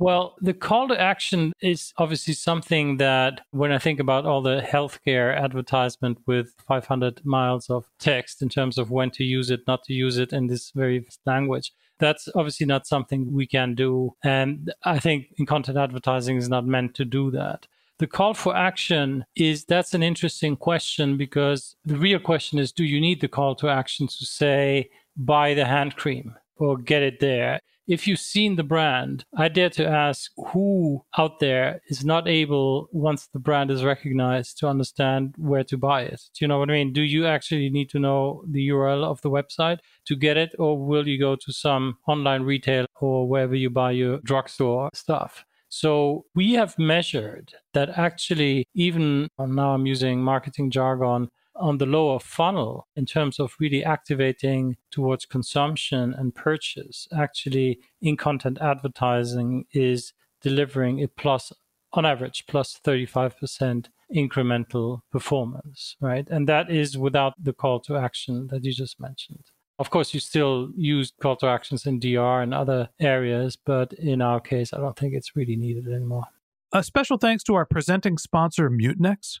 Well, 0.00 0.36
the 0.40 0.54
call 0.54 0.88
to 0.88 0.98
action 0.98 1.52
is 1.60 1.92
obviously 1.98 2.32
something 2.32 2.96
that 2.96 3.42
when 3.50 3.70
I 3.70 3.78
think 3.78 4.00
about 4.00 4.24
all 4.24 4.40
the 4.40 4.62
healthcare 4.62 5.38
advertisement 5.38 6.16
with 6.26 6.54
500 6.66 7.20
miles 7.26 7.68
of 7.68 7.84
text 7.98 8.40
in 8.40 8.48
terms 8.48 8.78
of 8.78 8.90
when 8.90 9.10
to 9.10 9.24
use 9.24 9.50
it, 9.50 9.60
not 9.66 9.84
to 9.84 9.92
use 9.92 10.16
it 10.16 10.32
in 10.32 10.46
this 10.46 10.70
very 10.70 11.06
language, 11.26 11.74
that's 11.98 12.30
obviously 12.34 12.64
not 12.64 12.86
something 12.86 13.30
we 13.30 13.46
can 13.46 13.74
do. 13.74 14.14
And 14.24 14.72
I 14.84 14.98
think 14.98 15.34
in 15.36 15.44
content 15.44 15.76
advertising 15.76 16.38
is 16.38 16.48
not 16.48 16.64
meant 16.64 16.94
to 16.94 17.04
do 17.04 17.30
that. 17.32 17.66
The 17.98 18.06
call 18.06 18.32
for 18.32 18.56
action 18.56 19.26
is 19.36 19.66
that's 19.66 19.92
an 19.92 20.02
interesting 20.02 20.56
question 20.56 21.18
because 21.18 21.76
the 21.84 21.98
real 21.98 22.20
question 22.20 22.58
is 22.58 22.72
do 22.72 22.84
you 22.84 23.02
need 23.02 23.20
the 23.20 23.28
call 23.28 23.54
to 23.56 23.68
action 23.68 24.06
to 24.06 24.24
say 24.24 24.88
buy 25.14 25.52
the 25.52 25.66
hand 25.66 25.96
cream 25.96 26.36
or 26.56 26.78
get 26.78 27.02
it 27.02 27.20
there? 27.20 27.60
If 27.86 28.06
you've 28.06 28.20
seen 28.20 28.56
the 28.56 28.62
brand, 28.62 29.24
I 29.36 29.48
dare 29.48 29.70
to 29.70 29.86
ask 29.86 30.30
who 30.52 31.04
out 31.18 31.40
there 31.40 31.80
is 31.88 32.04
not 32.04 32.28
able, 32.28 32.88
once 32.92 33.26
the 33.26 33.38
brand 33.38 33.70
is 33.70 33.84
recognized, 33.84 34.58
to 34.58 34.68
understand 34.68 35.34
where 35.36 35.64
to 35.64 35.76
buy 35.76 36.02
it. 36.02 36.20
Do 36.34 36.44
you 36.44 36.48
know 36.48 36.58
what 36.58 36.70
I 36.70 36.74
mean? 36.74 36.92
Do 36.92 37.02
you 37.02 37.26
actually 37.26 37.70
need 37.70 37.90
to 37.90 37.98
know 37.98 38.44
the 38.48 38.68
URL 38.68 39.04
of 39.04 39.20
the 39.22 39.30
website 39.30 39.78
to 40.06 40.16
get 40.16 40.36
it, 40.36 40.54
or 40.58 40.78
will 40.78 41.08
you 41.08 41.18
go 41.18 41.36
to 41.36 41.52
some 41.52 41.98
online 42.06 42.42
retail 42.42 42.86
or 43.00 43.28
wherever 43.28 43.54
you 43.54 43.70
buy 43.70 43.92
your 43.92 44.20
drugstore 44.24 44.90
stuff? 44.94 45.44
So 45.68 46.24
we 46.34 46.54
have 46.54 46.76
measured 46.78 47.54
that 47.74 47.96
actually, 47.96 48.66
even 48.74 49.28
now 49.38 49.72
I'm 49.72 49.86
using 49.86 50.20
marketing 50.20 50.72
jargon, 50.72 51.28
on 51.60 51.78
the 51.78 51.86
lower 51.86 52.18
funnel 52.18 52.88
in 52.96 53.06
terms 53.06 53.38
of 53.38 53.54
really 53.60 53.84
activating 53.84 54.76
towards 54.90 55.26
consumption 55.26 56.14
and 56.16 56.34
purchase, 56.34 57.06
actually 57.16 57.78
in 58.00 58.16
content 58.16 58.58
advertising 58.60 59.66
is 59.72 60.12
delivering 60.40 61.02
a 61.02 61.08
plus 61.08 61.52
on 61.92 62.06
average 62.06 62.44
plus 62.46 62.78
35% 62.84 63.86
incremental 64.14 65.00
performance, 65.10 65.96
right? 66.00 66.26
And 66.30 66.48
that 66.48 66.70
is 66.70 66.96
without 66.98 67.34
the 67.42 67.52
call 67.52 67.80
to 67.80 67.96
action 67.96 68.48
that 68.48 68.64
you 68.64 68.72
just 68.72 69.00
mentioned. 69.00 69.44
Of 69.78 69.90
course, 69.90 70.12
you 70.12 70.20
still 70.20 70.70
use 70.76 71.12
call 71.22 71.36
to 71.36 71.46
actions 71.46 71.86
in 71.86 72.00
DR 72.00 72.42
and 72.42 72.52
other 72.52 72.90
areas, 73.00 73.56
but 73.56 73.92
in 73.94 74.20
our 74.20 74.40
case, 74.40 74.72
I 74.72 74.78
don't 74.78 74.96
think 74.96 75.14
it's 75.14 75.34
really 75.34 75.56
needed 75.56 75.88
anymore. 75.88 76.24
A 76.72 76.82
special 76.82 77.16
thanks 77.16 77.42
to 77.44 77.54
our 77.54 77.64
presenting 77.64 78.18
sponsor, 78.18 78.70
Mutinex. 78.70 79.40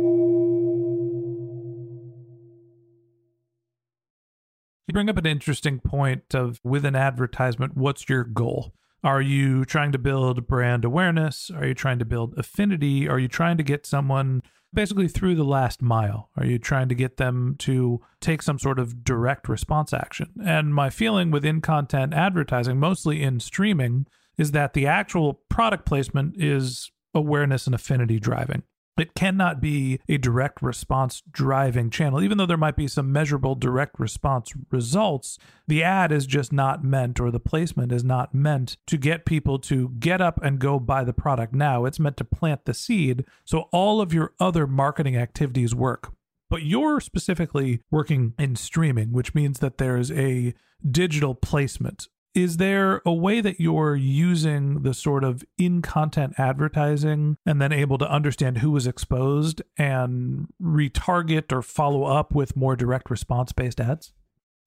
You 4.91 4.93
bring 4.93 5.09
up 5.09 5.15
an 5.15 5.25
interesting 5.25 5.79
point 5.79 6.35
of 6.35 6.59
with 6.65 6.83
an 6.83 6.97
advertisement, 6.97 7.77
what's 7.77 8.09
your 8.09 8.25
goal? 8.25 8.73
Are 9.05 9.21
you 9.21 9.63
trying 9.63 9.93
to 9.93 9.97
build 9.97 10.45
brand 10.47 10.83
awareness? 10.83 11.49
Are 11.49 11.65
you 11.65 11.73
trying 11.73 11.97
to 11.99 12.03
build 12.03 12.37
affinity? 12.37 13.07
Are 13.07 13.17
you 13.17 13.29
trying 13.29 13.55
to 13.55 13.63
get 13.63 13.85
someone 13.85 14.41
basically 14.73 15.07
through 15.07 15.35
the 15.35 15.45
last 15.45 15.81
mile? 15.81 16.29
Are 16.35 16.45
you 16.45 16.59
trying 16.59 16.89
to 16.89 16.95
get 16.95 17.15
them 17.15 17.55
to 17.59 18.01
take 18.19 18.41
some 18.41 18.59
sort 18.59 18.79
of 18.79 19.05
direct 19.05 19.47
response 19.47 19.93
action? 19.93 20.33
And 20.43 20.75
my 20.75 20.89
feeling 20.89 21.31
within 21.31 21.61
content 21.61 22.13
advertising, 22.13 22.77
mostly 22.77 23.23
in 23.23 23.39
streaming, 23.39 24.07
is 24.37 24.51
that 24.51 24.73
the 24.73 24.87
actual 24.87 25.35
product 25.47 25.85
placement 25.85 26.35
is 26.37 26.91
awareness 27.13 27.65
and 27.65 27.73
affinity 27.73 28.19
driving. 28.19 28.63
It 28.97 29.15
cannot 29.15 29.61
be 29.61 29.99
a 30.09 30.17
direct 30.17 30.61
response 30.61 31.23
driving 31.31 31.89
channel. 31.89 32.21
Even 32.21 32.37
though 32.37 32.45
there 32.45 32.57
might 32.57 32.75
be 32.75 32.87
some 32.87 33.11
measurable 33.11 33.55
direct 33.55 33.99
response 33.99 34.53
results, 34.69 35.37
the 35.67 35.81
ad 35.81 36.11
is 36.11 36.25
just 36.25 36.51
not 36.51 36.83
meant, 36.83 37.19
or 37.19 37.31
the 37.31 37.39
placement 37.39 37.91
is 37.91 38.03
not 38.03 38.35
meant 38.35 38.77
to 38.87 38.97
get 38.97 39.25
people 39.25 39.57
to 39.59 39.89
get 39.99 40.21
up 40.21 40.39
and 40.43 40.59
go 40.59 40.77
buy 40.77 41.03
the 41.03 41.13
product 41.13 41.53
now. 41.53 41.85
It's 41.85 41.99
meant 41.99 42.17
to 42.17 42.25
plant 42.25 42.65
the 42.65 42.73
seed 42.73 43.25
so 43.45 43.69
all 43.71 44.01
of 44.01 44.13
your 44.13 44.33
other 44.39 44.67
marketing 44.67 45.15
activities 45.15 45.73
work. 45.73 46.13
But 46.49 46.63
you're 46.63 46.99
specifically 46.99 47.81
working 47.89 48.33
in 48.37 48.57
streaming, 48.57 49.13
which 49.13 49.33
means 49.33 49.59
that 49.59 49.77
there's 49.77 50.11
a 50.11 50.53
digital 50.89 51.33
placement 51.33 52.09
is 52.33 52.57
there 52.57 53.01
a 53.05 53.13
way 53.13 53.41
that 53.41 53.59
you're 53.59 53.95
using 53.95 54.83
the 54.83 54.93
sort 54.93 55.23
of 55.23 55.43
in 55.57 55.81
content 55.81 56.33
advertising 56.37 57.37
and 57.45 57.61
then 57.61 57.71
able 57.71 57.97
to 57.97 58.09
understand 58.09 58.59
who 58.59 58.71
was 58.71 58.87
exposed 58.87 59.61
and 59.77 60.47
retarget 60.61 61.51
or 61.51 61.61
follow 61.61 62.03
up 62.03 62.33
with 62.33 62.55
more 62.55 62.75
direct 62.75 63.09
response 63.09 63.51
based 63.51 63.79
ads? 63.79 64.13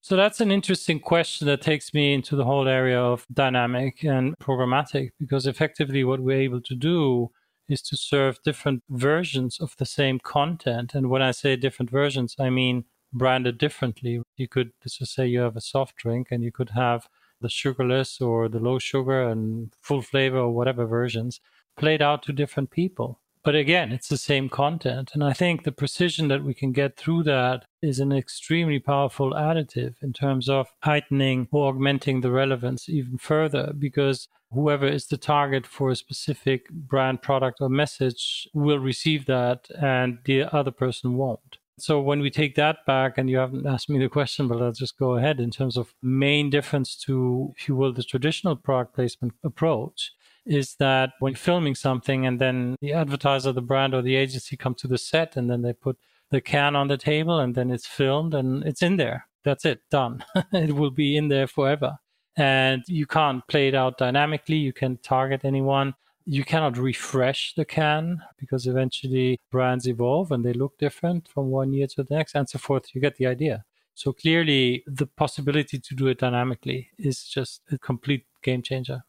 So 0.03 0.17
that's 0.17 0.43
an 0.43 0.51
interesting 0.51 1.01
question 1.01 1.47
that 1.47 1.63
takes 1.63 1.95
me 1.95 2.13
into 2.13 2.37
the 2.37 2.45
whole 2.45 2.69
area 2.69 3.01
of 3.01 3.27
dynamic 3.33 4.05
and 4.05 4.35
programmatic 4.39 5.11
because 5.19 5.47
effectively 5.47 6.05
what 6.05 6.21
we're 6.21 6.43
able 6.43 6.61
to 6.61 6.75
do 6.75 7.31
is 7.71 7.81
to 7.81 7.97
serve 7.97 8.43
different 8.45 8.83
versions 8.91 9.59
of 9.59 9.75
the 9.79 9.87
same 9.87 10.19
content. 10.19 10.95
And 10.95 11.09
when 11.09 11.23
I 11.23 11.31
say 11.31 11.57
different 11.57 11.91
versions, 11.91 12.37
I 12.39 12.51
mean 12.51 12.85
branded 13.15 13.57
differently. 13.57 14.21
You 14.37 14.49
could, 14.49 14.73
let's 14.85 14.99
just 14.99 15.15
say 15.15 15.27
you 15.27 15.41
have 15.41 15.57
a 15.57 15.63
soft 15.63 15.97
drink 15.97 16.29
and 16.31 16.43
you 16.45 16.53
could 16.53 16.71
have 16.71 17.09
the 17.45 17.49
sugarless 17.49 18.21
or 18.21 18.49
the 18.49 18.59
low 18.59 18.81
sugar 18.81 19.23
and 19.23 19.73
full 19.81 20.03
flavor 20.03 20.39
or 20.39 20.51
whatever 20.51 20.85
versions 20.85 21.41
played 21.77 22.03
out 22.03 22.23
to 22.25 22.33
different 22.33 22.71
people. 22.71 23.21
But 23.45 23.55
again, 23.55 23.93
it's 23.93 24.09
the 24.09 24.17
same 24.17 24.49
content. 24.49 25.11
And 25.13 25.23
I 25.23 25.35
think 25.35 25.65
the 25.65 25.73
precision 25.73 26.29
that 26.29 26.43
we 26.43 26.55
can 26.55 26.73
get 26.73 26.97
through 26.97 27.25
that 27.25 27.67
is 27.83 28.01
an 28.01 28.11
extremely 28.11 28.79
powerful 28.79 29.33
additive 29.33 29.97
in 30.03 30.15
terms 30.15 30.49
of 30.49 30.69
heightening 30.81 31.49
or 31.53 31.69
augmenting 31.69 32.23
the 32.23 32.31
relevance 32.31 32.89
even 32.89 33.19
further 33.19 33.75
because 33.79 34.29
whoever 34.51 34.87
is 34.87 35.07
the 35.09 35.19
target 35.19 35.67
for 35.67 35.91
a 35.91 35.97
specific 35.97 36.71
brand, 36.71 37.21
product, 37.21 37.59
or 37.61 37.69
message 37.69 38.49
will 38.55 38.79
receive 38.79 39.27
that 39.27 39.69
and 39.79 40.19
the 40.25 40.45
other 40.45 40.71
person 40.71 41.17
won't. 41.19 41.59
So 41.79 42.01
when 42.01 42.21
we 42.21 42.31
take 42.31 42.55
that 42.55 42.79
back, 42.87 43.19
and 43.19 43.29
you 43.29 43.39
haven't 43.39 43.67
asked 43.67 43.91
me 43.91 43.99
the 43.99 44.09
question, 44.09 44.47
but 44.47 44.63
I'll 44.63 44.73
just 44.73 44.97
go 44.97 45.17
ahead 45.17 45.41
in 45.41 45.51
terms 45.51 45.77
of 45.77 45.95
main 46.03 46.49
difference 46.49 46.97
to, 47.05 47.53
if 47.57 47.69
you 47.69 47.75
will, 47.75 47.93
the 47.93 48.05
traditional 48.05 48.55
product 48.55 48.95
placement 48.95 49.35
approach 49.43 50.13
is 50.47 50.77
that 50.79 51.11
when 51.21 51.35
filming 51.35 51.75
something 51.75 52.27
and 52.27 52.41
then 52.41 52.77
the 52.81 52.93
advertiser, 52.93 53.53
the 53.53 53.63
brand 53.63 53.95
or 53.95 54.03
the 54.03 54.15
agency 54.15 54.57
come 54.57 54.75
to 54.75 54.87
the 54.87 54.99
set 54.99 55.37
and 55.37 55.51
then 55.51 55.63
they 55.63 55.73
put 55.73 55.97
the 56.31 56.41
can 56.41 56.77
on 56.77 56.89
the 56.89 56.97
table 56.97 57.41
and 57.41 57.55
then 57.55 57.71
it's 57.71 57.87
filmed 57.87 58.35
and 58.35 58.65
it's 58.65 58.83
in 58.83 58.97
there. 58.97 59.27
That's 59.45 59.65
it, 59.65 59.81
done. 59.91 60.25
it 60.53 60.75
will 60.75 60.91
be 60.91 61.17
in 61.17 61.29
there 61.29 61.47
forever. 61.47 61.97
And 62.37 62.83
you 62.89 63.07
can't 63.07 63.47
play 63.49 63.69
it 63.69 63.75
out 63.75 63.99
dynamically. 63.99 64.57
You 64.57 64.73
can 64.73 64.99
target 64.99 65.45
anyone. 65.45 65.95
You 66.27 66.45
cannot 66.45 66.79
refresh 66.79 67.55
the 67.55 67.65
can 67.65 68.23
because 68.39 68.67
eventually 68.67 69.39
brands 69.51 69.87
evolve 69.87 70.33
and 70.33 70.45
they 70.45 70.55
look 70.55 70.79
different 70.79 71.29
from 71.29 71.51
one 71.51 71.73
year 71.73 71.87
to 71.89 72.03
the 72.03 72.15
next 72.15 72.35
and 72.35 72.49
so 72.49 72.59
forth. 72.59 72.95
You 72.95 73.01
get 73.01 73.17
the 73.17 73.27
idea. 73.27 73.65
So 73.95 74.13
clearly, 74.13 74.83
the 74.87 75.07
possibility 75.07 75.79
to 75.79 75.95
do 75.95 76.09
it 76.09 76.19
dynamically 76.19 76.91
is 76.99 77.25
just 77.25 77.61
a 77.71 77.79
complete 77.79 78.25
game 78.43 78.63
changer. 78.63 79.05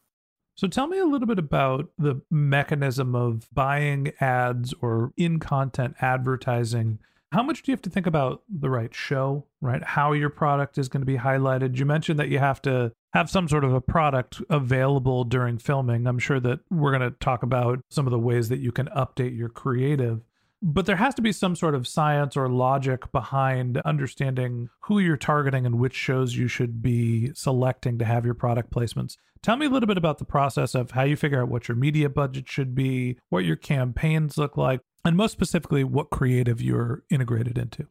So 0.54 0.68
tell 0.68 0.86
me 0.86 0.98
a 0.98 1.04
little 1.04 1.26
bit 1.26 1.38
about 1.38 1.90
the 1.98 2.22
mechanism 2.30 3.14
of 3.14 3.48
buying 3.52 4.12
ads 4.20 4.74
or 4.80 5.12
in 5.16 5.38
content 5.38 5.96
advertising. 6.00 6.98
How 7.36 7.42
much 7.42 7.62
do 7.62 7.70
you 7.70 7.74
have 7.74 7.82
to 7.82 7.90
think 7.90 8.06
about 8.06 8.44
the 8.48 8.70
right 8.70 8.94
show, 8.94 9.44
right? 9.60 9.84
How 9.84 10.14
your 10.14 10.30
product 10.30 10.78
is 10.78 10.88
going 10.88 11.02
to 11.02 11.06
be 11.06 11.18
highlighted? 11.18 11.76
You 11.76 11.84
mentioned 11.84 12.18
that 12.18 12.30
you 12.30 12.38
have 12.38 12.62
to 12.62 12.92
have 13.12 13.28
some 13.28 13.46
sort 13.46 13.62
of 13.62 13.74
a 13.74 13.80
product 13.82 14.40
available 14.48 15.22
during 15.22 15.58
filming. 15.58 16.06
I'm 16.06 16.18
sure 16.18 16.40
that 16.40 16.60
we're 16.70 16.96
going 16.96 17.12
to 17.12 17.18
talk 17.18 17.42
about 17.42 17.80
some 17.90 18.06
of 18.06 18.10
the 18.10 18.18
ways 18.18 18.48
that 18.48 18.60
you 18.60 18.72
can 18.72 18.86
update 18.86 19.36
your 19.36 19.50
creative. 19.50 20.22
But 20.62 20.86
there 20.86 20.96
has 20.96 21.14
to 21.16 21.22
be 21.22 21.30
some 21.30 21.54
sort 21.56 21.74
of 21.74 21.86
science 21.86 22.38
or 22.38 22.48
logic 22.48 23.12
behind 23.12 23.82
understanding 23.84 24.70
who 24.84 24.98
you're 24.98 25.18
targeting 25.18 25.66
and 25.66 25.78
which 25.78 25.94
shows 25.94 26.36
you 26.36 26.48
should 26.48 26.80
be 26.80 27.34
selecting 27.34 27.98
to 27.98 28.06
have 28.06 28.24
your 28.24 28.32
product 28.32 28.70
placements. 28.70 29.18
Tell 29.42 29.56
me 29.56 29.66
a 29.66 29.68
little 29.68 29.86
bit 29.86 29.98
about 29.98 30.16
the 30.16 30.24
process 30.24 30.74
of 30.74 30.92
how 30.92 31.02
you 31.02 31.16
figure 31.16 31.42
out 31.42 31.48
what 31.48 31.68
your 31.68 31.76
media 31.76 32.08
budget 32.08 32.48
should 32.48 32.74
be, 32.74 33.18
what 33.28 33.44
your 33.44 33.56
campaigns 33.56 34.38
look 34.38 34.56
like, 34.56 34.80
and 35.06 35.16
most 35.16 35.32
specifically, 35.32 35.84
what 35.84 36.10
creative 36.10 36.60
you're 36.60 37.04
integrated 37.10 37.56
into. 37.56 37.86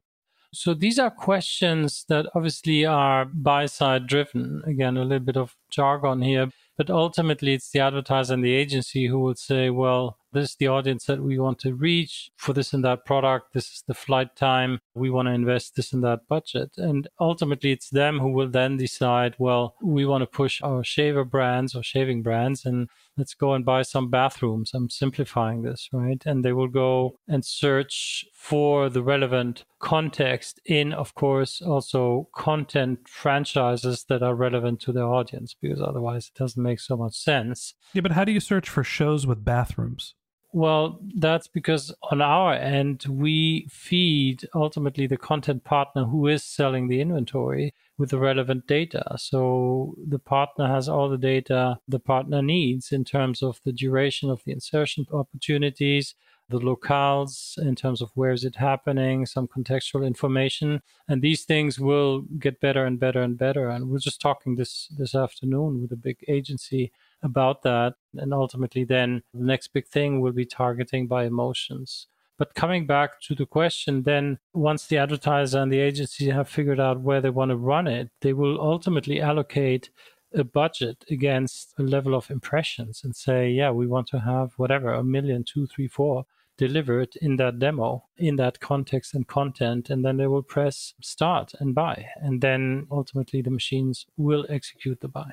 So 0.54 0.74
these 0.74 1.00
are 1.00 1.10
questions 1.10 2.06
that 2.10 2.28
obviously 2.36 2.86
are 2.86 3.26
buy 3.26 3.68
side 3.68 4.06
driven. 4.06 4.62
Again, 4.66 4.98
a 4.98 5.04
little 5.04 5.26
bit 5.26 5.38
of 5.38 5.56
jargon 5.72 6.22
here, 6.22 6.50
but 6.78 6.90
ultimately 6.90 7.54
it's 7.54 7.72
the 7.72 7.80
advertiser 7.80 8.34
and 8.34 8.44
the 8.44 8.54
agency 8.54 9.08
who 9.08 9.20
will 9.20 9.36
say, 9.36 9.70
well, 9.70 10.18
this 10.36 10.52
is 10.52 10.56
the 10.58 10.68
audience 10.68 11.06
that 11.06 11.22
we 11.22 11.40
want 11.40 11.60
to 11.60 11.74
reach 11.74 12.30
for 12.38 12.54
this 12.54 12.74
and 12.74 12.84
that 12.86 13.06
product. 13.06 13.54
This 13.54 13.66
is 13.66 13.84
the 13.88 13.94
flight 13.94 14.36
time. 14.36 14.80
We 14.94 15.10
want 15.10 15.28
to 15.28 15.34
invest 15.34 15.76
this 15.76 15.94
and 15.94 16.04
that 16.04 16.28
budget. 16.28 16.72
And 16.78 17.08
ultimately, 17.20 17.72
it's 17.72 17.90
them 17.90 18.20
who 18.20 18.32
will 18.32 18.50
then 18.50 18.78
decide, 18.78 19.36
well, 19.40 19.76
we 19.82 20.06
want 20.06 20.22
to 20.22 20.28
push 20.28 20.62
our 20.62 20.84
shaver 20.84 21.24
brands 21.24 21.76
or 21.76 21.84
shaving 21.84 22.22
brands 22.22 22.66
and 22.66 22.90
let's 23.18 23.34
go 23.34 23.54
and 23.54 23.66
buy 23.66 23.82
some 23.82 24.10
bathrooms. 24.10 24.72
I'm 24.74 24.90
simplifying 24.90 25.62
this, 25.62 25.90
right? 25.92 26.22
And 26.26 26.44
they 26.44 26.54
will 26.54 26.68
go 26.68 27.18
and 27.28 27.46
search 27.46 28.26
for 28.34 28.90
the 28.90 29.02
relevant 29.02 29.64
context 29.80 30.60
in, 30.66 30.92
of 30.94 31.16
course, 31.16 31.62
also 31.62 32.28
content 32.36 33.08
franchises 33.08 34.06
that 34.10 34.22
are 34.22 34.36
relevant 34.36 34.82
to 34.82 34.92
their 34.92 35.06
audience, 35.06 35.56
because 35.60 35.82
otherwise 35.82 36.32
it 36.34 36.38
doesn't 36.38 36.62
make 36.62 36.80
so 36.80 36.98
much 36.98 37.16
sense. 37.16 37.74
Yeah, 37.94 38.02
but 38.02 38.12
how 38.12 38.26
do 38.26 38.32
you 38.32 38.40
search 38.40 38.70
for 38.70 38.84
shows 38.84 39.26
with 39.26 39.46
bathrooms? 39.46 40.16
Well, 40.56 41.02
that's 41.14 41.50
because 41.50 41.94
on 42.02 42.22
our 42.22 42.54
end, 42.54 43.04
we 43.10 43.68
feed 43.70 44.48
ultimately 44.56 45.06
the 45.06 45.18
content 45.18 45.66
partner 45.66 46.06
who 46.06 46.28
is 46.28 46.46
selling 46.46 46.88
the 46.88 47.02
inventory 47.02 47.74
with 47.98 48.12
the 48.12 48.20
relevant 48.20 48.66
data. 48.66 49.04
So 49.18 49.96
the 50.08 50.18
partner 50.18 50.68
has 50.68 50.88
all 50.88 51.10
the 51.10 51.18
data 51.18 51.80
the 51.90 52.00
partner 52.00 52.42
needs 52.42 52.94
in 52.94 53.04
terms 53.04 53.44
of 53.44 53.60
the 53.66 53.74
duration 53.74 54.30
of 54.30 54.46
the 54.46 54.54
insertion 54.54 55.06
opportunities, 55.12 56.16
the 56.48 56.62
locales 56.62 57.58
in 57.58 57.76
terms 57.76 58.02
of 58.02 58.12
where 58.16 58.32
is 58.32 58.46
it 58.46 58.56
happening, 58.56 59.26
some 59.26 59.50
contextual 59.50 60.08
information. 60.08 60.82
And 61.10 61.22
these 61.22 61.44
things 61.44 61.82
will 61.82 62.22
get 62.40 62.62
better 62.62 62.86
and 62.86 62.98
better 62.98 63.22
and 63.22 63.38
better. 63.38 63.68
And 63.68 63.90
we're 63.90 64.00
just 64.00 64.22
talking 64.22 64.56
this 64.56 64.88
this 64.98 65.16
afternoon 65.16 65.82
with 65.82 65.92
a 65.92 65.98
big 65.98 66.24
agency 66.30 66.94
about 67.24 67.64
that. 67.64 67.96
And 68.16 68.34
ultimately, 68.34 68.84
then 68.84 69.24
the 69.34 69.44
next 69.44 69.70
big 69.70 69.88
thing 69.88 70.22
will 70.22 70.32
be 70.32 70.46
targeting 70.46 71.08
by 71.08 71.26
emotions. 71.26 72.08
But 72.38 72.54
coming 72.54 72.86
back 72.86 73.22
to 73.22 73.36
the 73.36 73.46
question, 73.46 74.04
then 74.04 74.40
once 74.54 74.88
the 74.88 74.98
advertiser 74.98 75.60
and 75.60 75.72
the 75.72 75.80
agency 75.80 76.30
have 76.30 76.50
figured 76.50 76.80
out 76.80 77.00
where 77.00 77.22
they 77.22 77.30
want 77.30 77.50
to 77.50 77.58
run 77.58 77.88
it, 77.88 78.10
they 78.22 78.34
will 78.34 78.60
ultimately 78.60 79.22
allocate 79.22 79.90
a 80.34 80.44
budget 80.44 81.06
against 81.10 81.74
a 81.80 81.84
level 81.84 82.14
of 82.14 82.30
impressions 82.30 83.04
and 83.04 83.16
say, 83.16 83.50
yeah, 83.50 83.72
we 83.72 83.88
want 83.88 84.08
to 84.08 84.20
have 84.20 84.52
whatever, 84.58 84.94
a 84.94 85.04
million, 85.04 85.46
two, 85.46 85.66
three, 85.66 85.88
four 85.88 86.26
delivered 86.58 87.16
in 87.22 87.36
that 87.38 87.60
demo, 87.60 88.06
in 88.18 88.36
that 88.38 88.60
context 88.60 89.14
and 89.14 89.28
content. 89.28 89.90
And 89.90 90.04
then 90.04 90.18
they 90.18 90.28
will 90.28 90.44
press 90.44 90.94
start 91.02 91.54
and 91.60 91.76
buy. 91.76 92.08
And 92.18 92.42
then 92.42 92.88
ultimately 92.92 93.42
the 93.42 93.52
machines 93.52 94.06
will 94.18 94.46
execute 94.50 95.02
the 95.02 95.08
buy. 95.08 95.32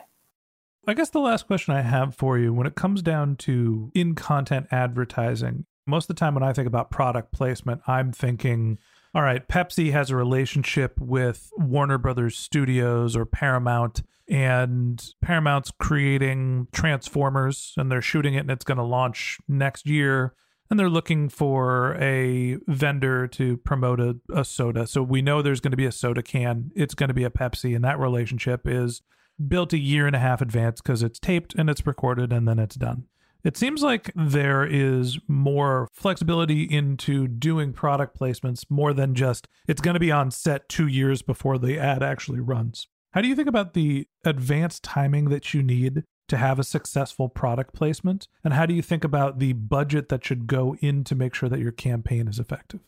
I 0.87 0.95
guess 0.95 1.11
the 1.11 1.21
last 1.21 1.47
question 1.47 1.75
I 1.75 1.83
have 1.83 2.17
for 2.17 2.39
you 2.39 2.53
when 2.53 2.67
it 2.67 2.75
comes 2.75 3.03
down 3.03 3.37
to 3.37 3.93
in 3.95 4.17
content 4.17 4.67
advertising, 4.73 5.65
most 5.87 6.05
of 6.05 6.17
the 6.17 6.21
time 6.21 6.35
when 6.35 6.43
I 6.43 6.53
think 6.53 6.67
about 6.67 6.91
product 6.91 7.33
placement, 7.33 7.83
I'm 7.87 8.11
thinking, 8.11 8.79
all 9.15 9.23
right, 9.23 9.47
Pepsi 9.47 9.93
has 9.93 10.11
a 10.11 10.17
relationship 10.17 11.01
with 11.01 11.51
Warner 11.57 11.99
Brothers 11.99 12.37
Studios 12.37 13.15
or 13.15 13.25
Paramount, 13.25 14.03
and 14.29 15.05
Paramount's 15.23 15.71
creating 15.79 16.67
Transformers 16.73 17.75
and 17.77 17.91
they're 17.91 18.03
shooting 18.03 18.35
it 18.35 18.41
and 18.41 18.51
it's 18.51 18.65
going 18.65 18.79
to 18.79 18.85
launch 18.85 19.39
next 19.47 19.87
year. 19.87 20.35
And 20.71 20.81
they're 20.81 20.89
looking 20.89 21.29
for 21.29 21.97
a 22.01 22.57
vendor 22.67 23.29
to 23.29 23.59
promote 23.59 24.01
a, 24.01 24.17
a 24.35 24.45
soda. 24.45 24.87
So 24.87 25.03
we 25.03 25.21
know 25.21 25.43
there's 25.43 25.61
going 25.61 25.73
to 25.73 25.77
be 25.77 25.85
a 25.85 25.93
soda 25.93 26.23
can, 26.23 26.71
it's 26.75 26.95
going 26.95 27.09
to 27.09 27.15
be 27.15 27.25
a 27.25 27.31
Pepsi, 27.31 27.77
and 27.77 27.85
that 27.85 27.99
relationship 27.99 28.63
is 28.65 29.03
built 29.49 29.73
a 29.73 29.79
year 29.79 30.07
and 30.07 30.17
a 30.17 30.21
half 30.21 30.41
advance 30.41 30.81
because 30.81 31.03
it's 31.03 31.19
taped 31.19 31.55
and 31.55 31.69
it's 31.69 31.87
recorded 31.87 32.33
and 32.33 32.47
then 32.47 32.59
it's 32.59 32.77
done. 32.77 33.07
It 33.45 33.57
seems 33.57 33.83
like 33.83 34.13
there 34.15 34.65
is 34.65 35.19
more 35.27 35.89
flexibility 35.93 36.63
into 36.63 37.27
doing 37.27 37.73
product 37.73 38.19
placements 38.19 38.65
more 38.71 38.93
than 38.93 39.15
just 39.15 39.49
it's 39.67 39.81
going 39.81 39.95
to 39.95 40.01
be 40.01 40.13
on 40.13 40.31
set 40.31 40.69
two 40.69 40.87
years 40.87 41.23
before 41.23 41.59
the 41.59 41.79
ad 41.79 42.03
actually 42.03 42.39
runs. 42.39 42.87
How 43.13 43.21
do 43.21 43.29
you 43.29 43.35
think 43.35 43.49
about 43.49 43.75
the 43.75 44.07
advanced 44.25 44.85
timing 44.85 45.29
that 45.31 45.53
you 45.53 45.63
need 45.63 46.05
to 46.29 46.37
have 46.37 46.59
a 46.59 46.65
successful 46.65 47.29
product 47.29 47.75
placement? 47.75 48.29
And 48.45 48.55
how 48.55 48.65
do 48.65 48.75
you 48.75 48.81
think 48.81 49.05
about 49.05 49.39
the 49.39 49.53
budget 49.55 50.09
that 50.09 50.25
should 50.25 50.47
go 50.47 50.77
in 50.81 51.05
to 51.05 51.15
make 51.15 51.35
sure 51.35 51.49
that 51.49 51.61
your 51.61 51.73
campaign 51.73 52.29
is 52.29 52.39
effective? 52.39 52.81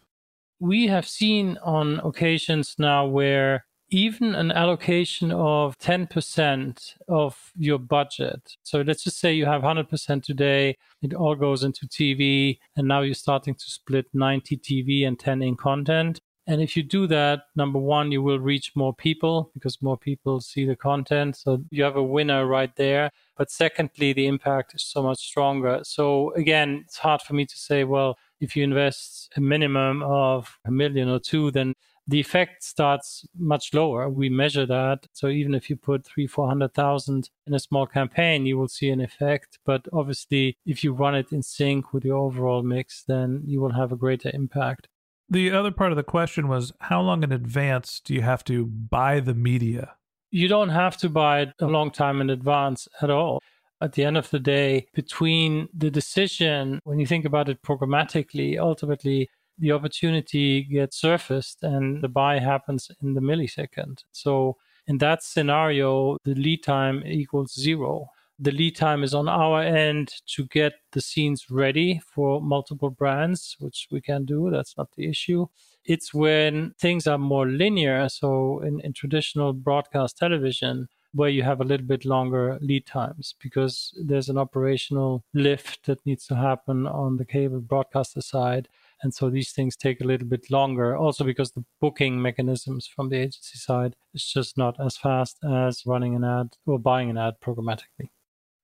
We 0.60 0.86
have 0.86 1.06
seen 1.06 1.58
on 1.62 2.00
occasions 2.00 2.76
now 2.78 3.06
where 3.06 3.66
even 3.90 4.34
an 4.34 4.50
allocation 4.50 5.30
of 5.30 5.78
10% 5.78 6.94
of 7.08 7.52
your 7.56 7.78
budget. 7.78 8.56
So 8.62 8.80
let's 8.80 9.04
just 9.04 9.18
say 9.18 9.32
you 9.32 9.46
have 9.46 9.62
100% 9.62 10.22
today, 10.22 10.76
it 11.02 11.14
all 11.14 11.34
goes 11.34 11.62
into 11.64 11.86
TV, 11.86 12.58
and 12.76 12.88
now 12.88 13.02
you're 13.02 13.14
starting 13.14 13.54
to 13.54 13.70
split 13.70 14.06
90 14.12 14.56
TV 14.58 15.06
and 15.06 15.18
10 15.18 15.42
in 15.42 15.56
content. 15.56 16.20
And 16.46 16.60
if 16.60 16.76
you 16.76 16.82
do 16.82 17.06
that, 17.06 17.44
number 17.56 17.78
one, 17.78 18.12
you 18.12 18.22
will 18.22 18.38
reach 18.38 18.72
more 18.74 18.94
people 18.94 19.50
because 19.54 19.80
more 19.80 19.96
people 19.96 20.40
see 20.40 20.66
the 20.66 20.76
content. 20.76 21.36
So 21.36 21.64
you 21.70 21.82
have 21.84 21.96
a 21.96 22.02
winner 22.02 22.46
right 22.46 22.74
there. 22.76 23.10
But 23.36 23.50
secondly, 23.50 24.12
the 24.12 24.26
impact 24.26 24.74
is 24.74 24.82
so 24.82 25.02
much 25.02 25.20
stronger. 25.20 25.80
So 25.84 26.34
again, 26.34 26.82
it's 26.84 26.98
hard 26.98 27.22
for 27.22 27.32
me 27.32 27.46
to 27.46 27.56
say, 27.56 27.84
well, 27.84 28.18
if 28.40 28.54
you 28.54 28.62
invest 28.62 29.32
a 29.36 29.40
minimum 29.40 30.02
of 30.02 30.58
a 30.66 30.70
million 30.70 31.08
or 31.08 31.18
two, 31.18 31.50
then 31.50 31.74
the 32.06 32.20
effect 32.20 32.62
starts 32.62 33.26
much 33.36 33.72
lower. 33.72 34.08
We 34.08 34.28
measure 34.28 34.66
that. 34.66 35.06
So 35.12 35.28
even 35.28 35.54
if 35.54 35.70
you 35.70 35.76
put 35.76 36.04
three, 36.04 36.26
400,000 36.26 37.30
in 37.46 37.54
a 37.54 37.58
small 37.58 37.86
campaign, 37.86 38.46
you 38.46 38.58
will 38.58 38.68
see 38.68 38.90
an 38.90 39.00
effect. 39.00 39.58
But 39.64 39.86
obviously, 39.92 40.56
if 40.66 40.84
you 40.84 40.92
run 40.92 41.14
it 41.14 41.32
in 41.32 41.42
sync 41.42 41.92
with 41.92 42.04
your 42.04 42.18
overall 42.18 42.62
mix, 42.62 43.04
then 43.06 43.42
you 43.46 43.60
will 43.60 43.72
have 43.72 43.92
a 43.92 43.96
greater 43.96 44.30
impact. 44.34 44.88
The 45.28 45.50
other 45.50 45.70
part 45.70 45.92
of 45.92 45.96
the 45.96 46.02
question 46.02 46.48
was 46.48 46.72
how 46.80 47.00
long 47.00 47.22
in 47.22 47.32
advance 47.32 48.00
do 48.04 48.12
you 48.12 48.20
have 48.20 48.44
to 48.44 48.66
buy 48.66 49.20
the 49.20 49.34
media? 49.34 49.94
You 50.30 50.48
don't 50.48 50.68
have 50.68 50.96
to 50.98 51.08
buy 51.08 51.40
it 51.40 51.52
a 51.60 51.66
long 51.66 51.90
time 51.90 52.20
in 52.20 52.28
advance 52.28 52.88
at 53.00 53.08
all. 53.08 53.40
At 53.80 53.92
the 53.92 54.04
end 54.04 54.16
of 54.16 54.30
the 54.30 54.38
day, 54.38 54.86
between 54.94 55.68
the 55.72 55.90
decision, 55.90 56.80
when 56.84 56.98
you 56.98 57.06
think 57.06 57.24
about 57.24 57.48
it 57.48 57.62
programmatically, 57.62 58.58
ultimately 58.58 59.28
the 59.58 59.72
opportunity 59.72 60.62
gets 60.62 61.00
surfaced 61.00 61.62
and 61.62 62.02
the 62.02 62.08
buy 62.08 62.38
happens 62.38 62.90
in 63.02 63.14
the 63.14 63.20
millisecond. 63.20 64.04
So 64.12 64.56
in 64.86 64.98
that 64.98 65.22
scenario, 65.22 66.18
the 66.24 66.34
lead 66.34 66.62
time 66.62 67.02
equals 67.06 67.54
zero. 67.54 68.08
The 68.38 68.50
lead 68.50 68.74
time 68.74 69.04
is 69.04 69.14
on 69.14 69.28
our 69.28 69.62
end 69.62 70.12
to 70.34 70.46
get 70.46 70.72
the 70.90 71.00
scenes 71.00 71.50
ready 71.50 72.00
for 72.04 72.40
multiple 72.40 72.90
brands, 72.90 73.56
which 73.60 73.86
we 73.92 74.00
can 74.00 74.24
do. 74.24 74.50
That's 74.50 74.76
not 74.76 74.88
the 74.96 75.08
issue. 75.08 75.46
It's 75.84 76.12
when 76.12 76.74
things 76.80 77.06
are 77.06 77.18
more 77.18 77.46
linear. 77.46 78.08
So 78.08 78.60
in, 78.60 78.80
in 78.80 78.92
traditional 78.92 79.52
broadcast 79.52 80.18
television, 80.18 80.88
where 81.14 81.28
you 81.28 81.44
have 81.44 81.60
a 81.60 81.64
little 81.64 81.86
bit 81.86 82.04
longer 82.04 82.58
lead 82.60 82.86
times 82.86 83.36
because 83.40 83.96
there's 84.04 84.28
an 84.28 84.36
operational 84.36 85.24
lift 85.32 85.86
that 85.86 86.04
needs 86.04 86.26
to 86.26 86.34
happen 86.34 86.88
on 86.88 87.16
the 87.16 87.24
cable 87.24 87.60
broadcaster 87.60 88.20
side 88.20 88.68
And 89.04 89.12
so 89.12 89.28
these 89.28 89.52
things 89.52 89.76
take 89.76 90.00
a 90.00 90.04
little 90.04 90.26
bit 90.26 90.50
longer, 90.50 90.96
also 90.96 91.24
because 91.24 91.52
the 91.52 91.64
booking 91.78 92.20
mechanisms 92.20 92.86
from 92.86 93.10
the 93.10 93.18
agency 93.18 93.58
side 93.58 93.96
is 94.14 94.24
just 94.24 94.56
not 94.56 94.80
as 94.84 94.96
fast 94.96 95.38
as 95.44 95.84
running 95.84 96.16
an 96.16 96.24
ad 96.24 96.56
or 96.64 96.78
buying 96.78 97.10
an 97.10 97.18
ad 97.18 97.34
programmatically. 97.44 98.08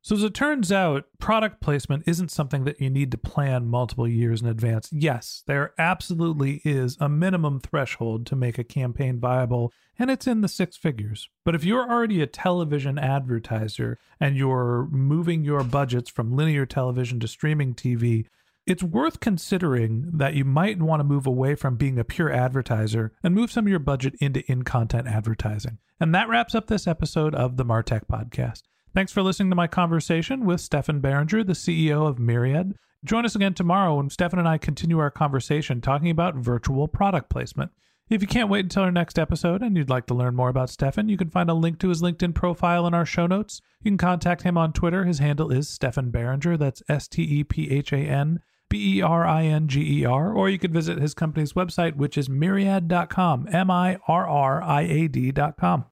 So, 0.03 0.17
as 0.17 0.25
it 0.25 0.33
turns 0.33 0.73
out, 0.73 1.05
product 1.19 1.61
placement 1.61 2.05
isn't 2.07 2.31
something 2.31 2.65
that 2.65 2.81
you 2.81 2.89
need 2.89 3.11
to 3.11 3.19
plan 3.19 3.67
multiple 3.67 4.09
years 4.09 4.41
in 4.41 4.49
advance. 4.49 4.89
Yes, 4.91 5.43
there 5.47 5.75
absolutely 5.79 6.63
is 6.65 6.97
a 7.01 7.09
minimum 7.11 7.61
threshold 7.61 8.25
to 8.29 8.37
make 8.37 8.57
a 8.57 8.65
campaign 8.65 9.21
viable, 9.21 9.75
and 9.99 10.11
it's 10.11 10.27
in 10.27 10.41
the 10.41 10.49
six 10.49 10.79
figures. 10.79 11.29
But 11.45 11.55
if 11.55 11.65
you're 11.65 11.87
already 11.87 12.23
a 12.23 12.27
television 12.27 12.99
advertiser 12.99 13.99
and 14.19 14.39
you're 14.39 14.89
moving 14.91 15.45
your 15.45 15.63
budgets 15.65 16.09
from 16.09 16.35
linear 16.35 16.65
television 16.65 17.21
to 17.21 17.29
streaming 17.29 17.75
TV, 17.75 18.25
it's 18.67 18.83
worth 18.83 19.21
considering 19.21 20.11
that 20.13 20.35
you 20.35 20.45
might 20.45 20.81
want 20.81 21.01
to 21.01 21.05
move 21.05 21.27
away 21.27 21.55
from 21.55 21.77
being 21.77 21.99
a 21.99 22.05
pure 22.05 22.31
advertiser 22.31 23.13
and 23.23 23.35
move 23.35 23.51
some 23.51 23.67
of 23.67 23.71
your 23.71 23.79
budget 23.79 24.15
into 24.21 24.45
in 24.51 24.63
content 24.63 25.09
advertising. 25.09 25.79
And 25.99 26.15
that 26.15 26.29
wraps 26.29 26.55
up 26.55 26.67
this 26.67 26.87
episode 26.87 27.35
of 27.35 27.57
the 27.57 27.65
Martech 27.65 28.07
Podcast. 28.07 28.63
Thanks 28.95 29.13
for 29.13 29.23
listening 29.23 29.51
to 29.51 29.57
my 29.57 29.67
conversation 29.67 30.45
with 30.45 30.61
Stephan 30.61 31.01
Beringer, 31.01 31.45
the 31.45 31.53
CEO 31.53 32.09
of 32.09 32.19
Mirriad. 32.19 32.75
Join 33.05 33.25
us 33.25 33.35
again 33.35 33.55
tomorrow 33.55 33.97
when 33.97 34.11
Stephan 34.11 34.39
and 34.39 34.49
I 34.49 34.59
continue 34.59 34.99
our 34.99 35.11
conversation 35.11 35.81
talking 35.81 36.11
about 36.11 36.37
virtual 36.37 36.87
product 36.87 37.31
placement. 37.31 37.71
If 38.11 38.21
you 38.21 38.29
can't 38.29 38.49
wait 38.49 38.65
until 38.65 38.83
our 38.83 38.91
next 38.91 39.19
episode 39.19 39.63
and 39.63 39.77
you'd 39.77 39.89
like 39.89 40.07
to 40.07 40.15
learn 40.15 40.35
more 40.35 40.49
about 40.49 40.69
Stephan, 40.69 41.09
you 41.09 41.17
can 41.17 41.31
find 41.31 41.49
a 41.49 41.55
link 41.55 41.79
to 41.79 41.89
his 41.89 42.03
LinkedIn 42.03 42.35
profile 42.35 42.87
in 42.87 42.93
our 42.93 43.07
show 43.07 43.27
notes. 43.29 43.61
You 43.83 43.93
can 43.93 43.99
contact 43.99 44.43
him 44.43 44.59
on 44.59 44.73
Twitter. 44.73 45.05
His 45.05 45.21
handle 45.21 45.53
is 45.53 45.69
Stephan 45.69 46.11
Beringer. 46.11 46.57
That's 46.57 46.83
S 46.89 47.07
T 47.07 47.23
E 47.23 47.45
P 47.45 47.71
H 47.71 47.93
A 47.93 47.99
N 47.99 48.41
B 48.71 48.99
E 48.99 49.03
R 49.03 49.27
I 49.27 49.45
N 49.45 49.69
G 49.69 50.01
E 50.01 50.05
R. 50.07 50.33
Or 50.33 50.49
you 50.49 50.59
can 50.59 50.73
visit 50.73 50.99
his 50.99 51.13
company's 51.13 51.53
website, 51.53 51.97
which 51.97 52.17
is 52.17 52.31
mirriad.com, 52.31 53.49
M 53.53 53.71
I 53.71 53.99
R 54.09 54.27
R 54.27 54.63
I 54.63 54.83
A 54.83 55.09
D.com. 55.09 55.85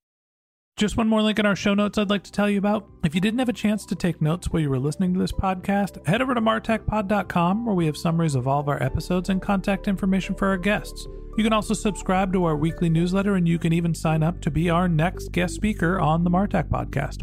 Just 0.78 0.96
one 0.96 1.08
more 1.08 1.22
link 1.22 1.40
in 1.40 1.44
our 1.44 1.56
show 1.56 1.74
notes 1.74 1.98
I'd 1.98 2.08
like 2.08 2.22
to 2.22 2.30
tell 2.30 2.48
you 2.48 2.56
about. 2.56 2.88
If 3.02 3.12
you 3.12 3.20
didn't 3.20 3.40
have 3.40 3.48
a 3.48 3.52
chance 3.52 3.84
to 3.86 3.96
take 3.96 4.22
notes 4.22 4.48
while 4.48 4.62
you 4.62 4.70
were 4.70 4.78
listening 4.78 5.12
to 5.12 5.18
this 5.18 5.32
podcast, 5.32 6.06
head 6.06 6.22
over 6.22 6.34
to 6.34 6.40
martechpod.com 6.40 7.66
where 7.66 7.74
we 7.74 7.86
have 7.86 7.96
summaries 7.96 8.36
of 8.36 8.46
all 8.46 8.60
of 8.60 8.68
our 8.68 8.80
episodes 8.80 9.28
and 9.28 9.42
contact 9.42 9.88
information 9.88 10.36
for 10.36 10.46
our 10.46 10.56
guests. 10.56 11.08
You 11.36 11.42
can 11.42 11.52
also 11.52 11.74
subscribe 11.74 12.32
to 12.32 12.44
our 12.44 12.56
weekly 12.56 12.88
newsletter 12.88 13.34
and 13.34 13.48
you 13.48 13.58
can 13.58 13.72
even 13.72 13.92
sign 13.92 14.22
up 14.22 14.40
to 14.42 14.52
be 14.52 14.70
our 14.70 14.88
next 14.88 15.32
guest 15.32 15.56
speaker 15.56 15.98
on 15.98 16.22
the 16.22 16.30
Martech 16.30 16.68
podcast. 16.68 17.22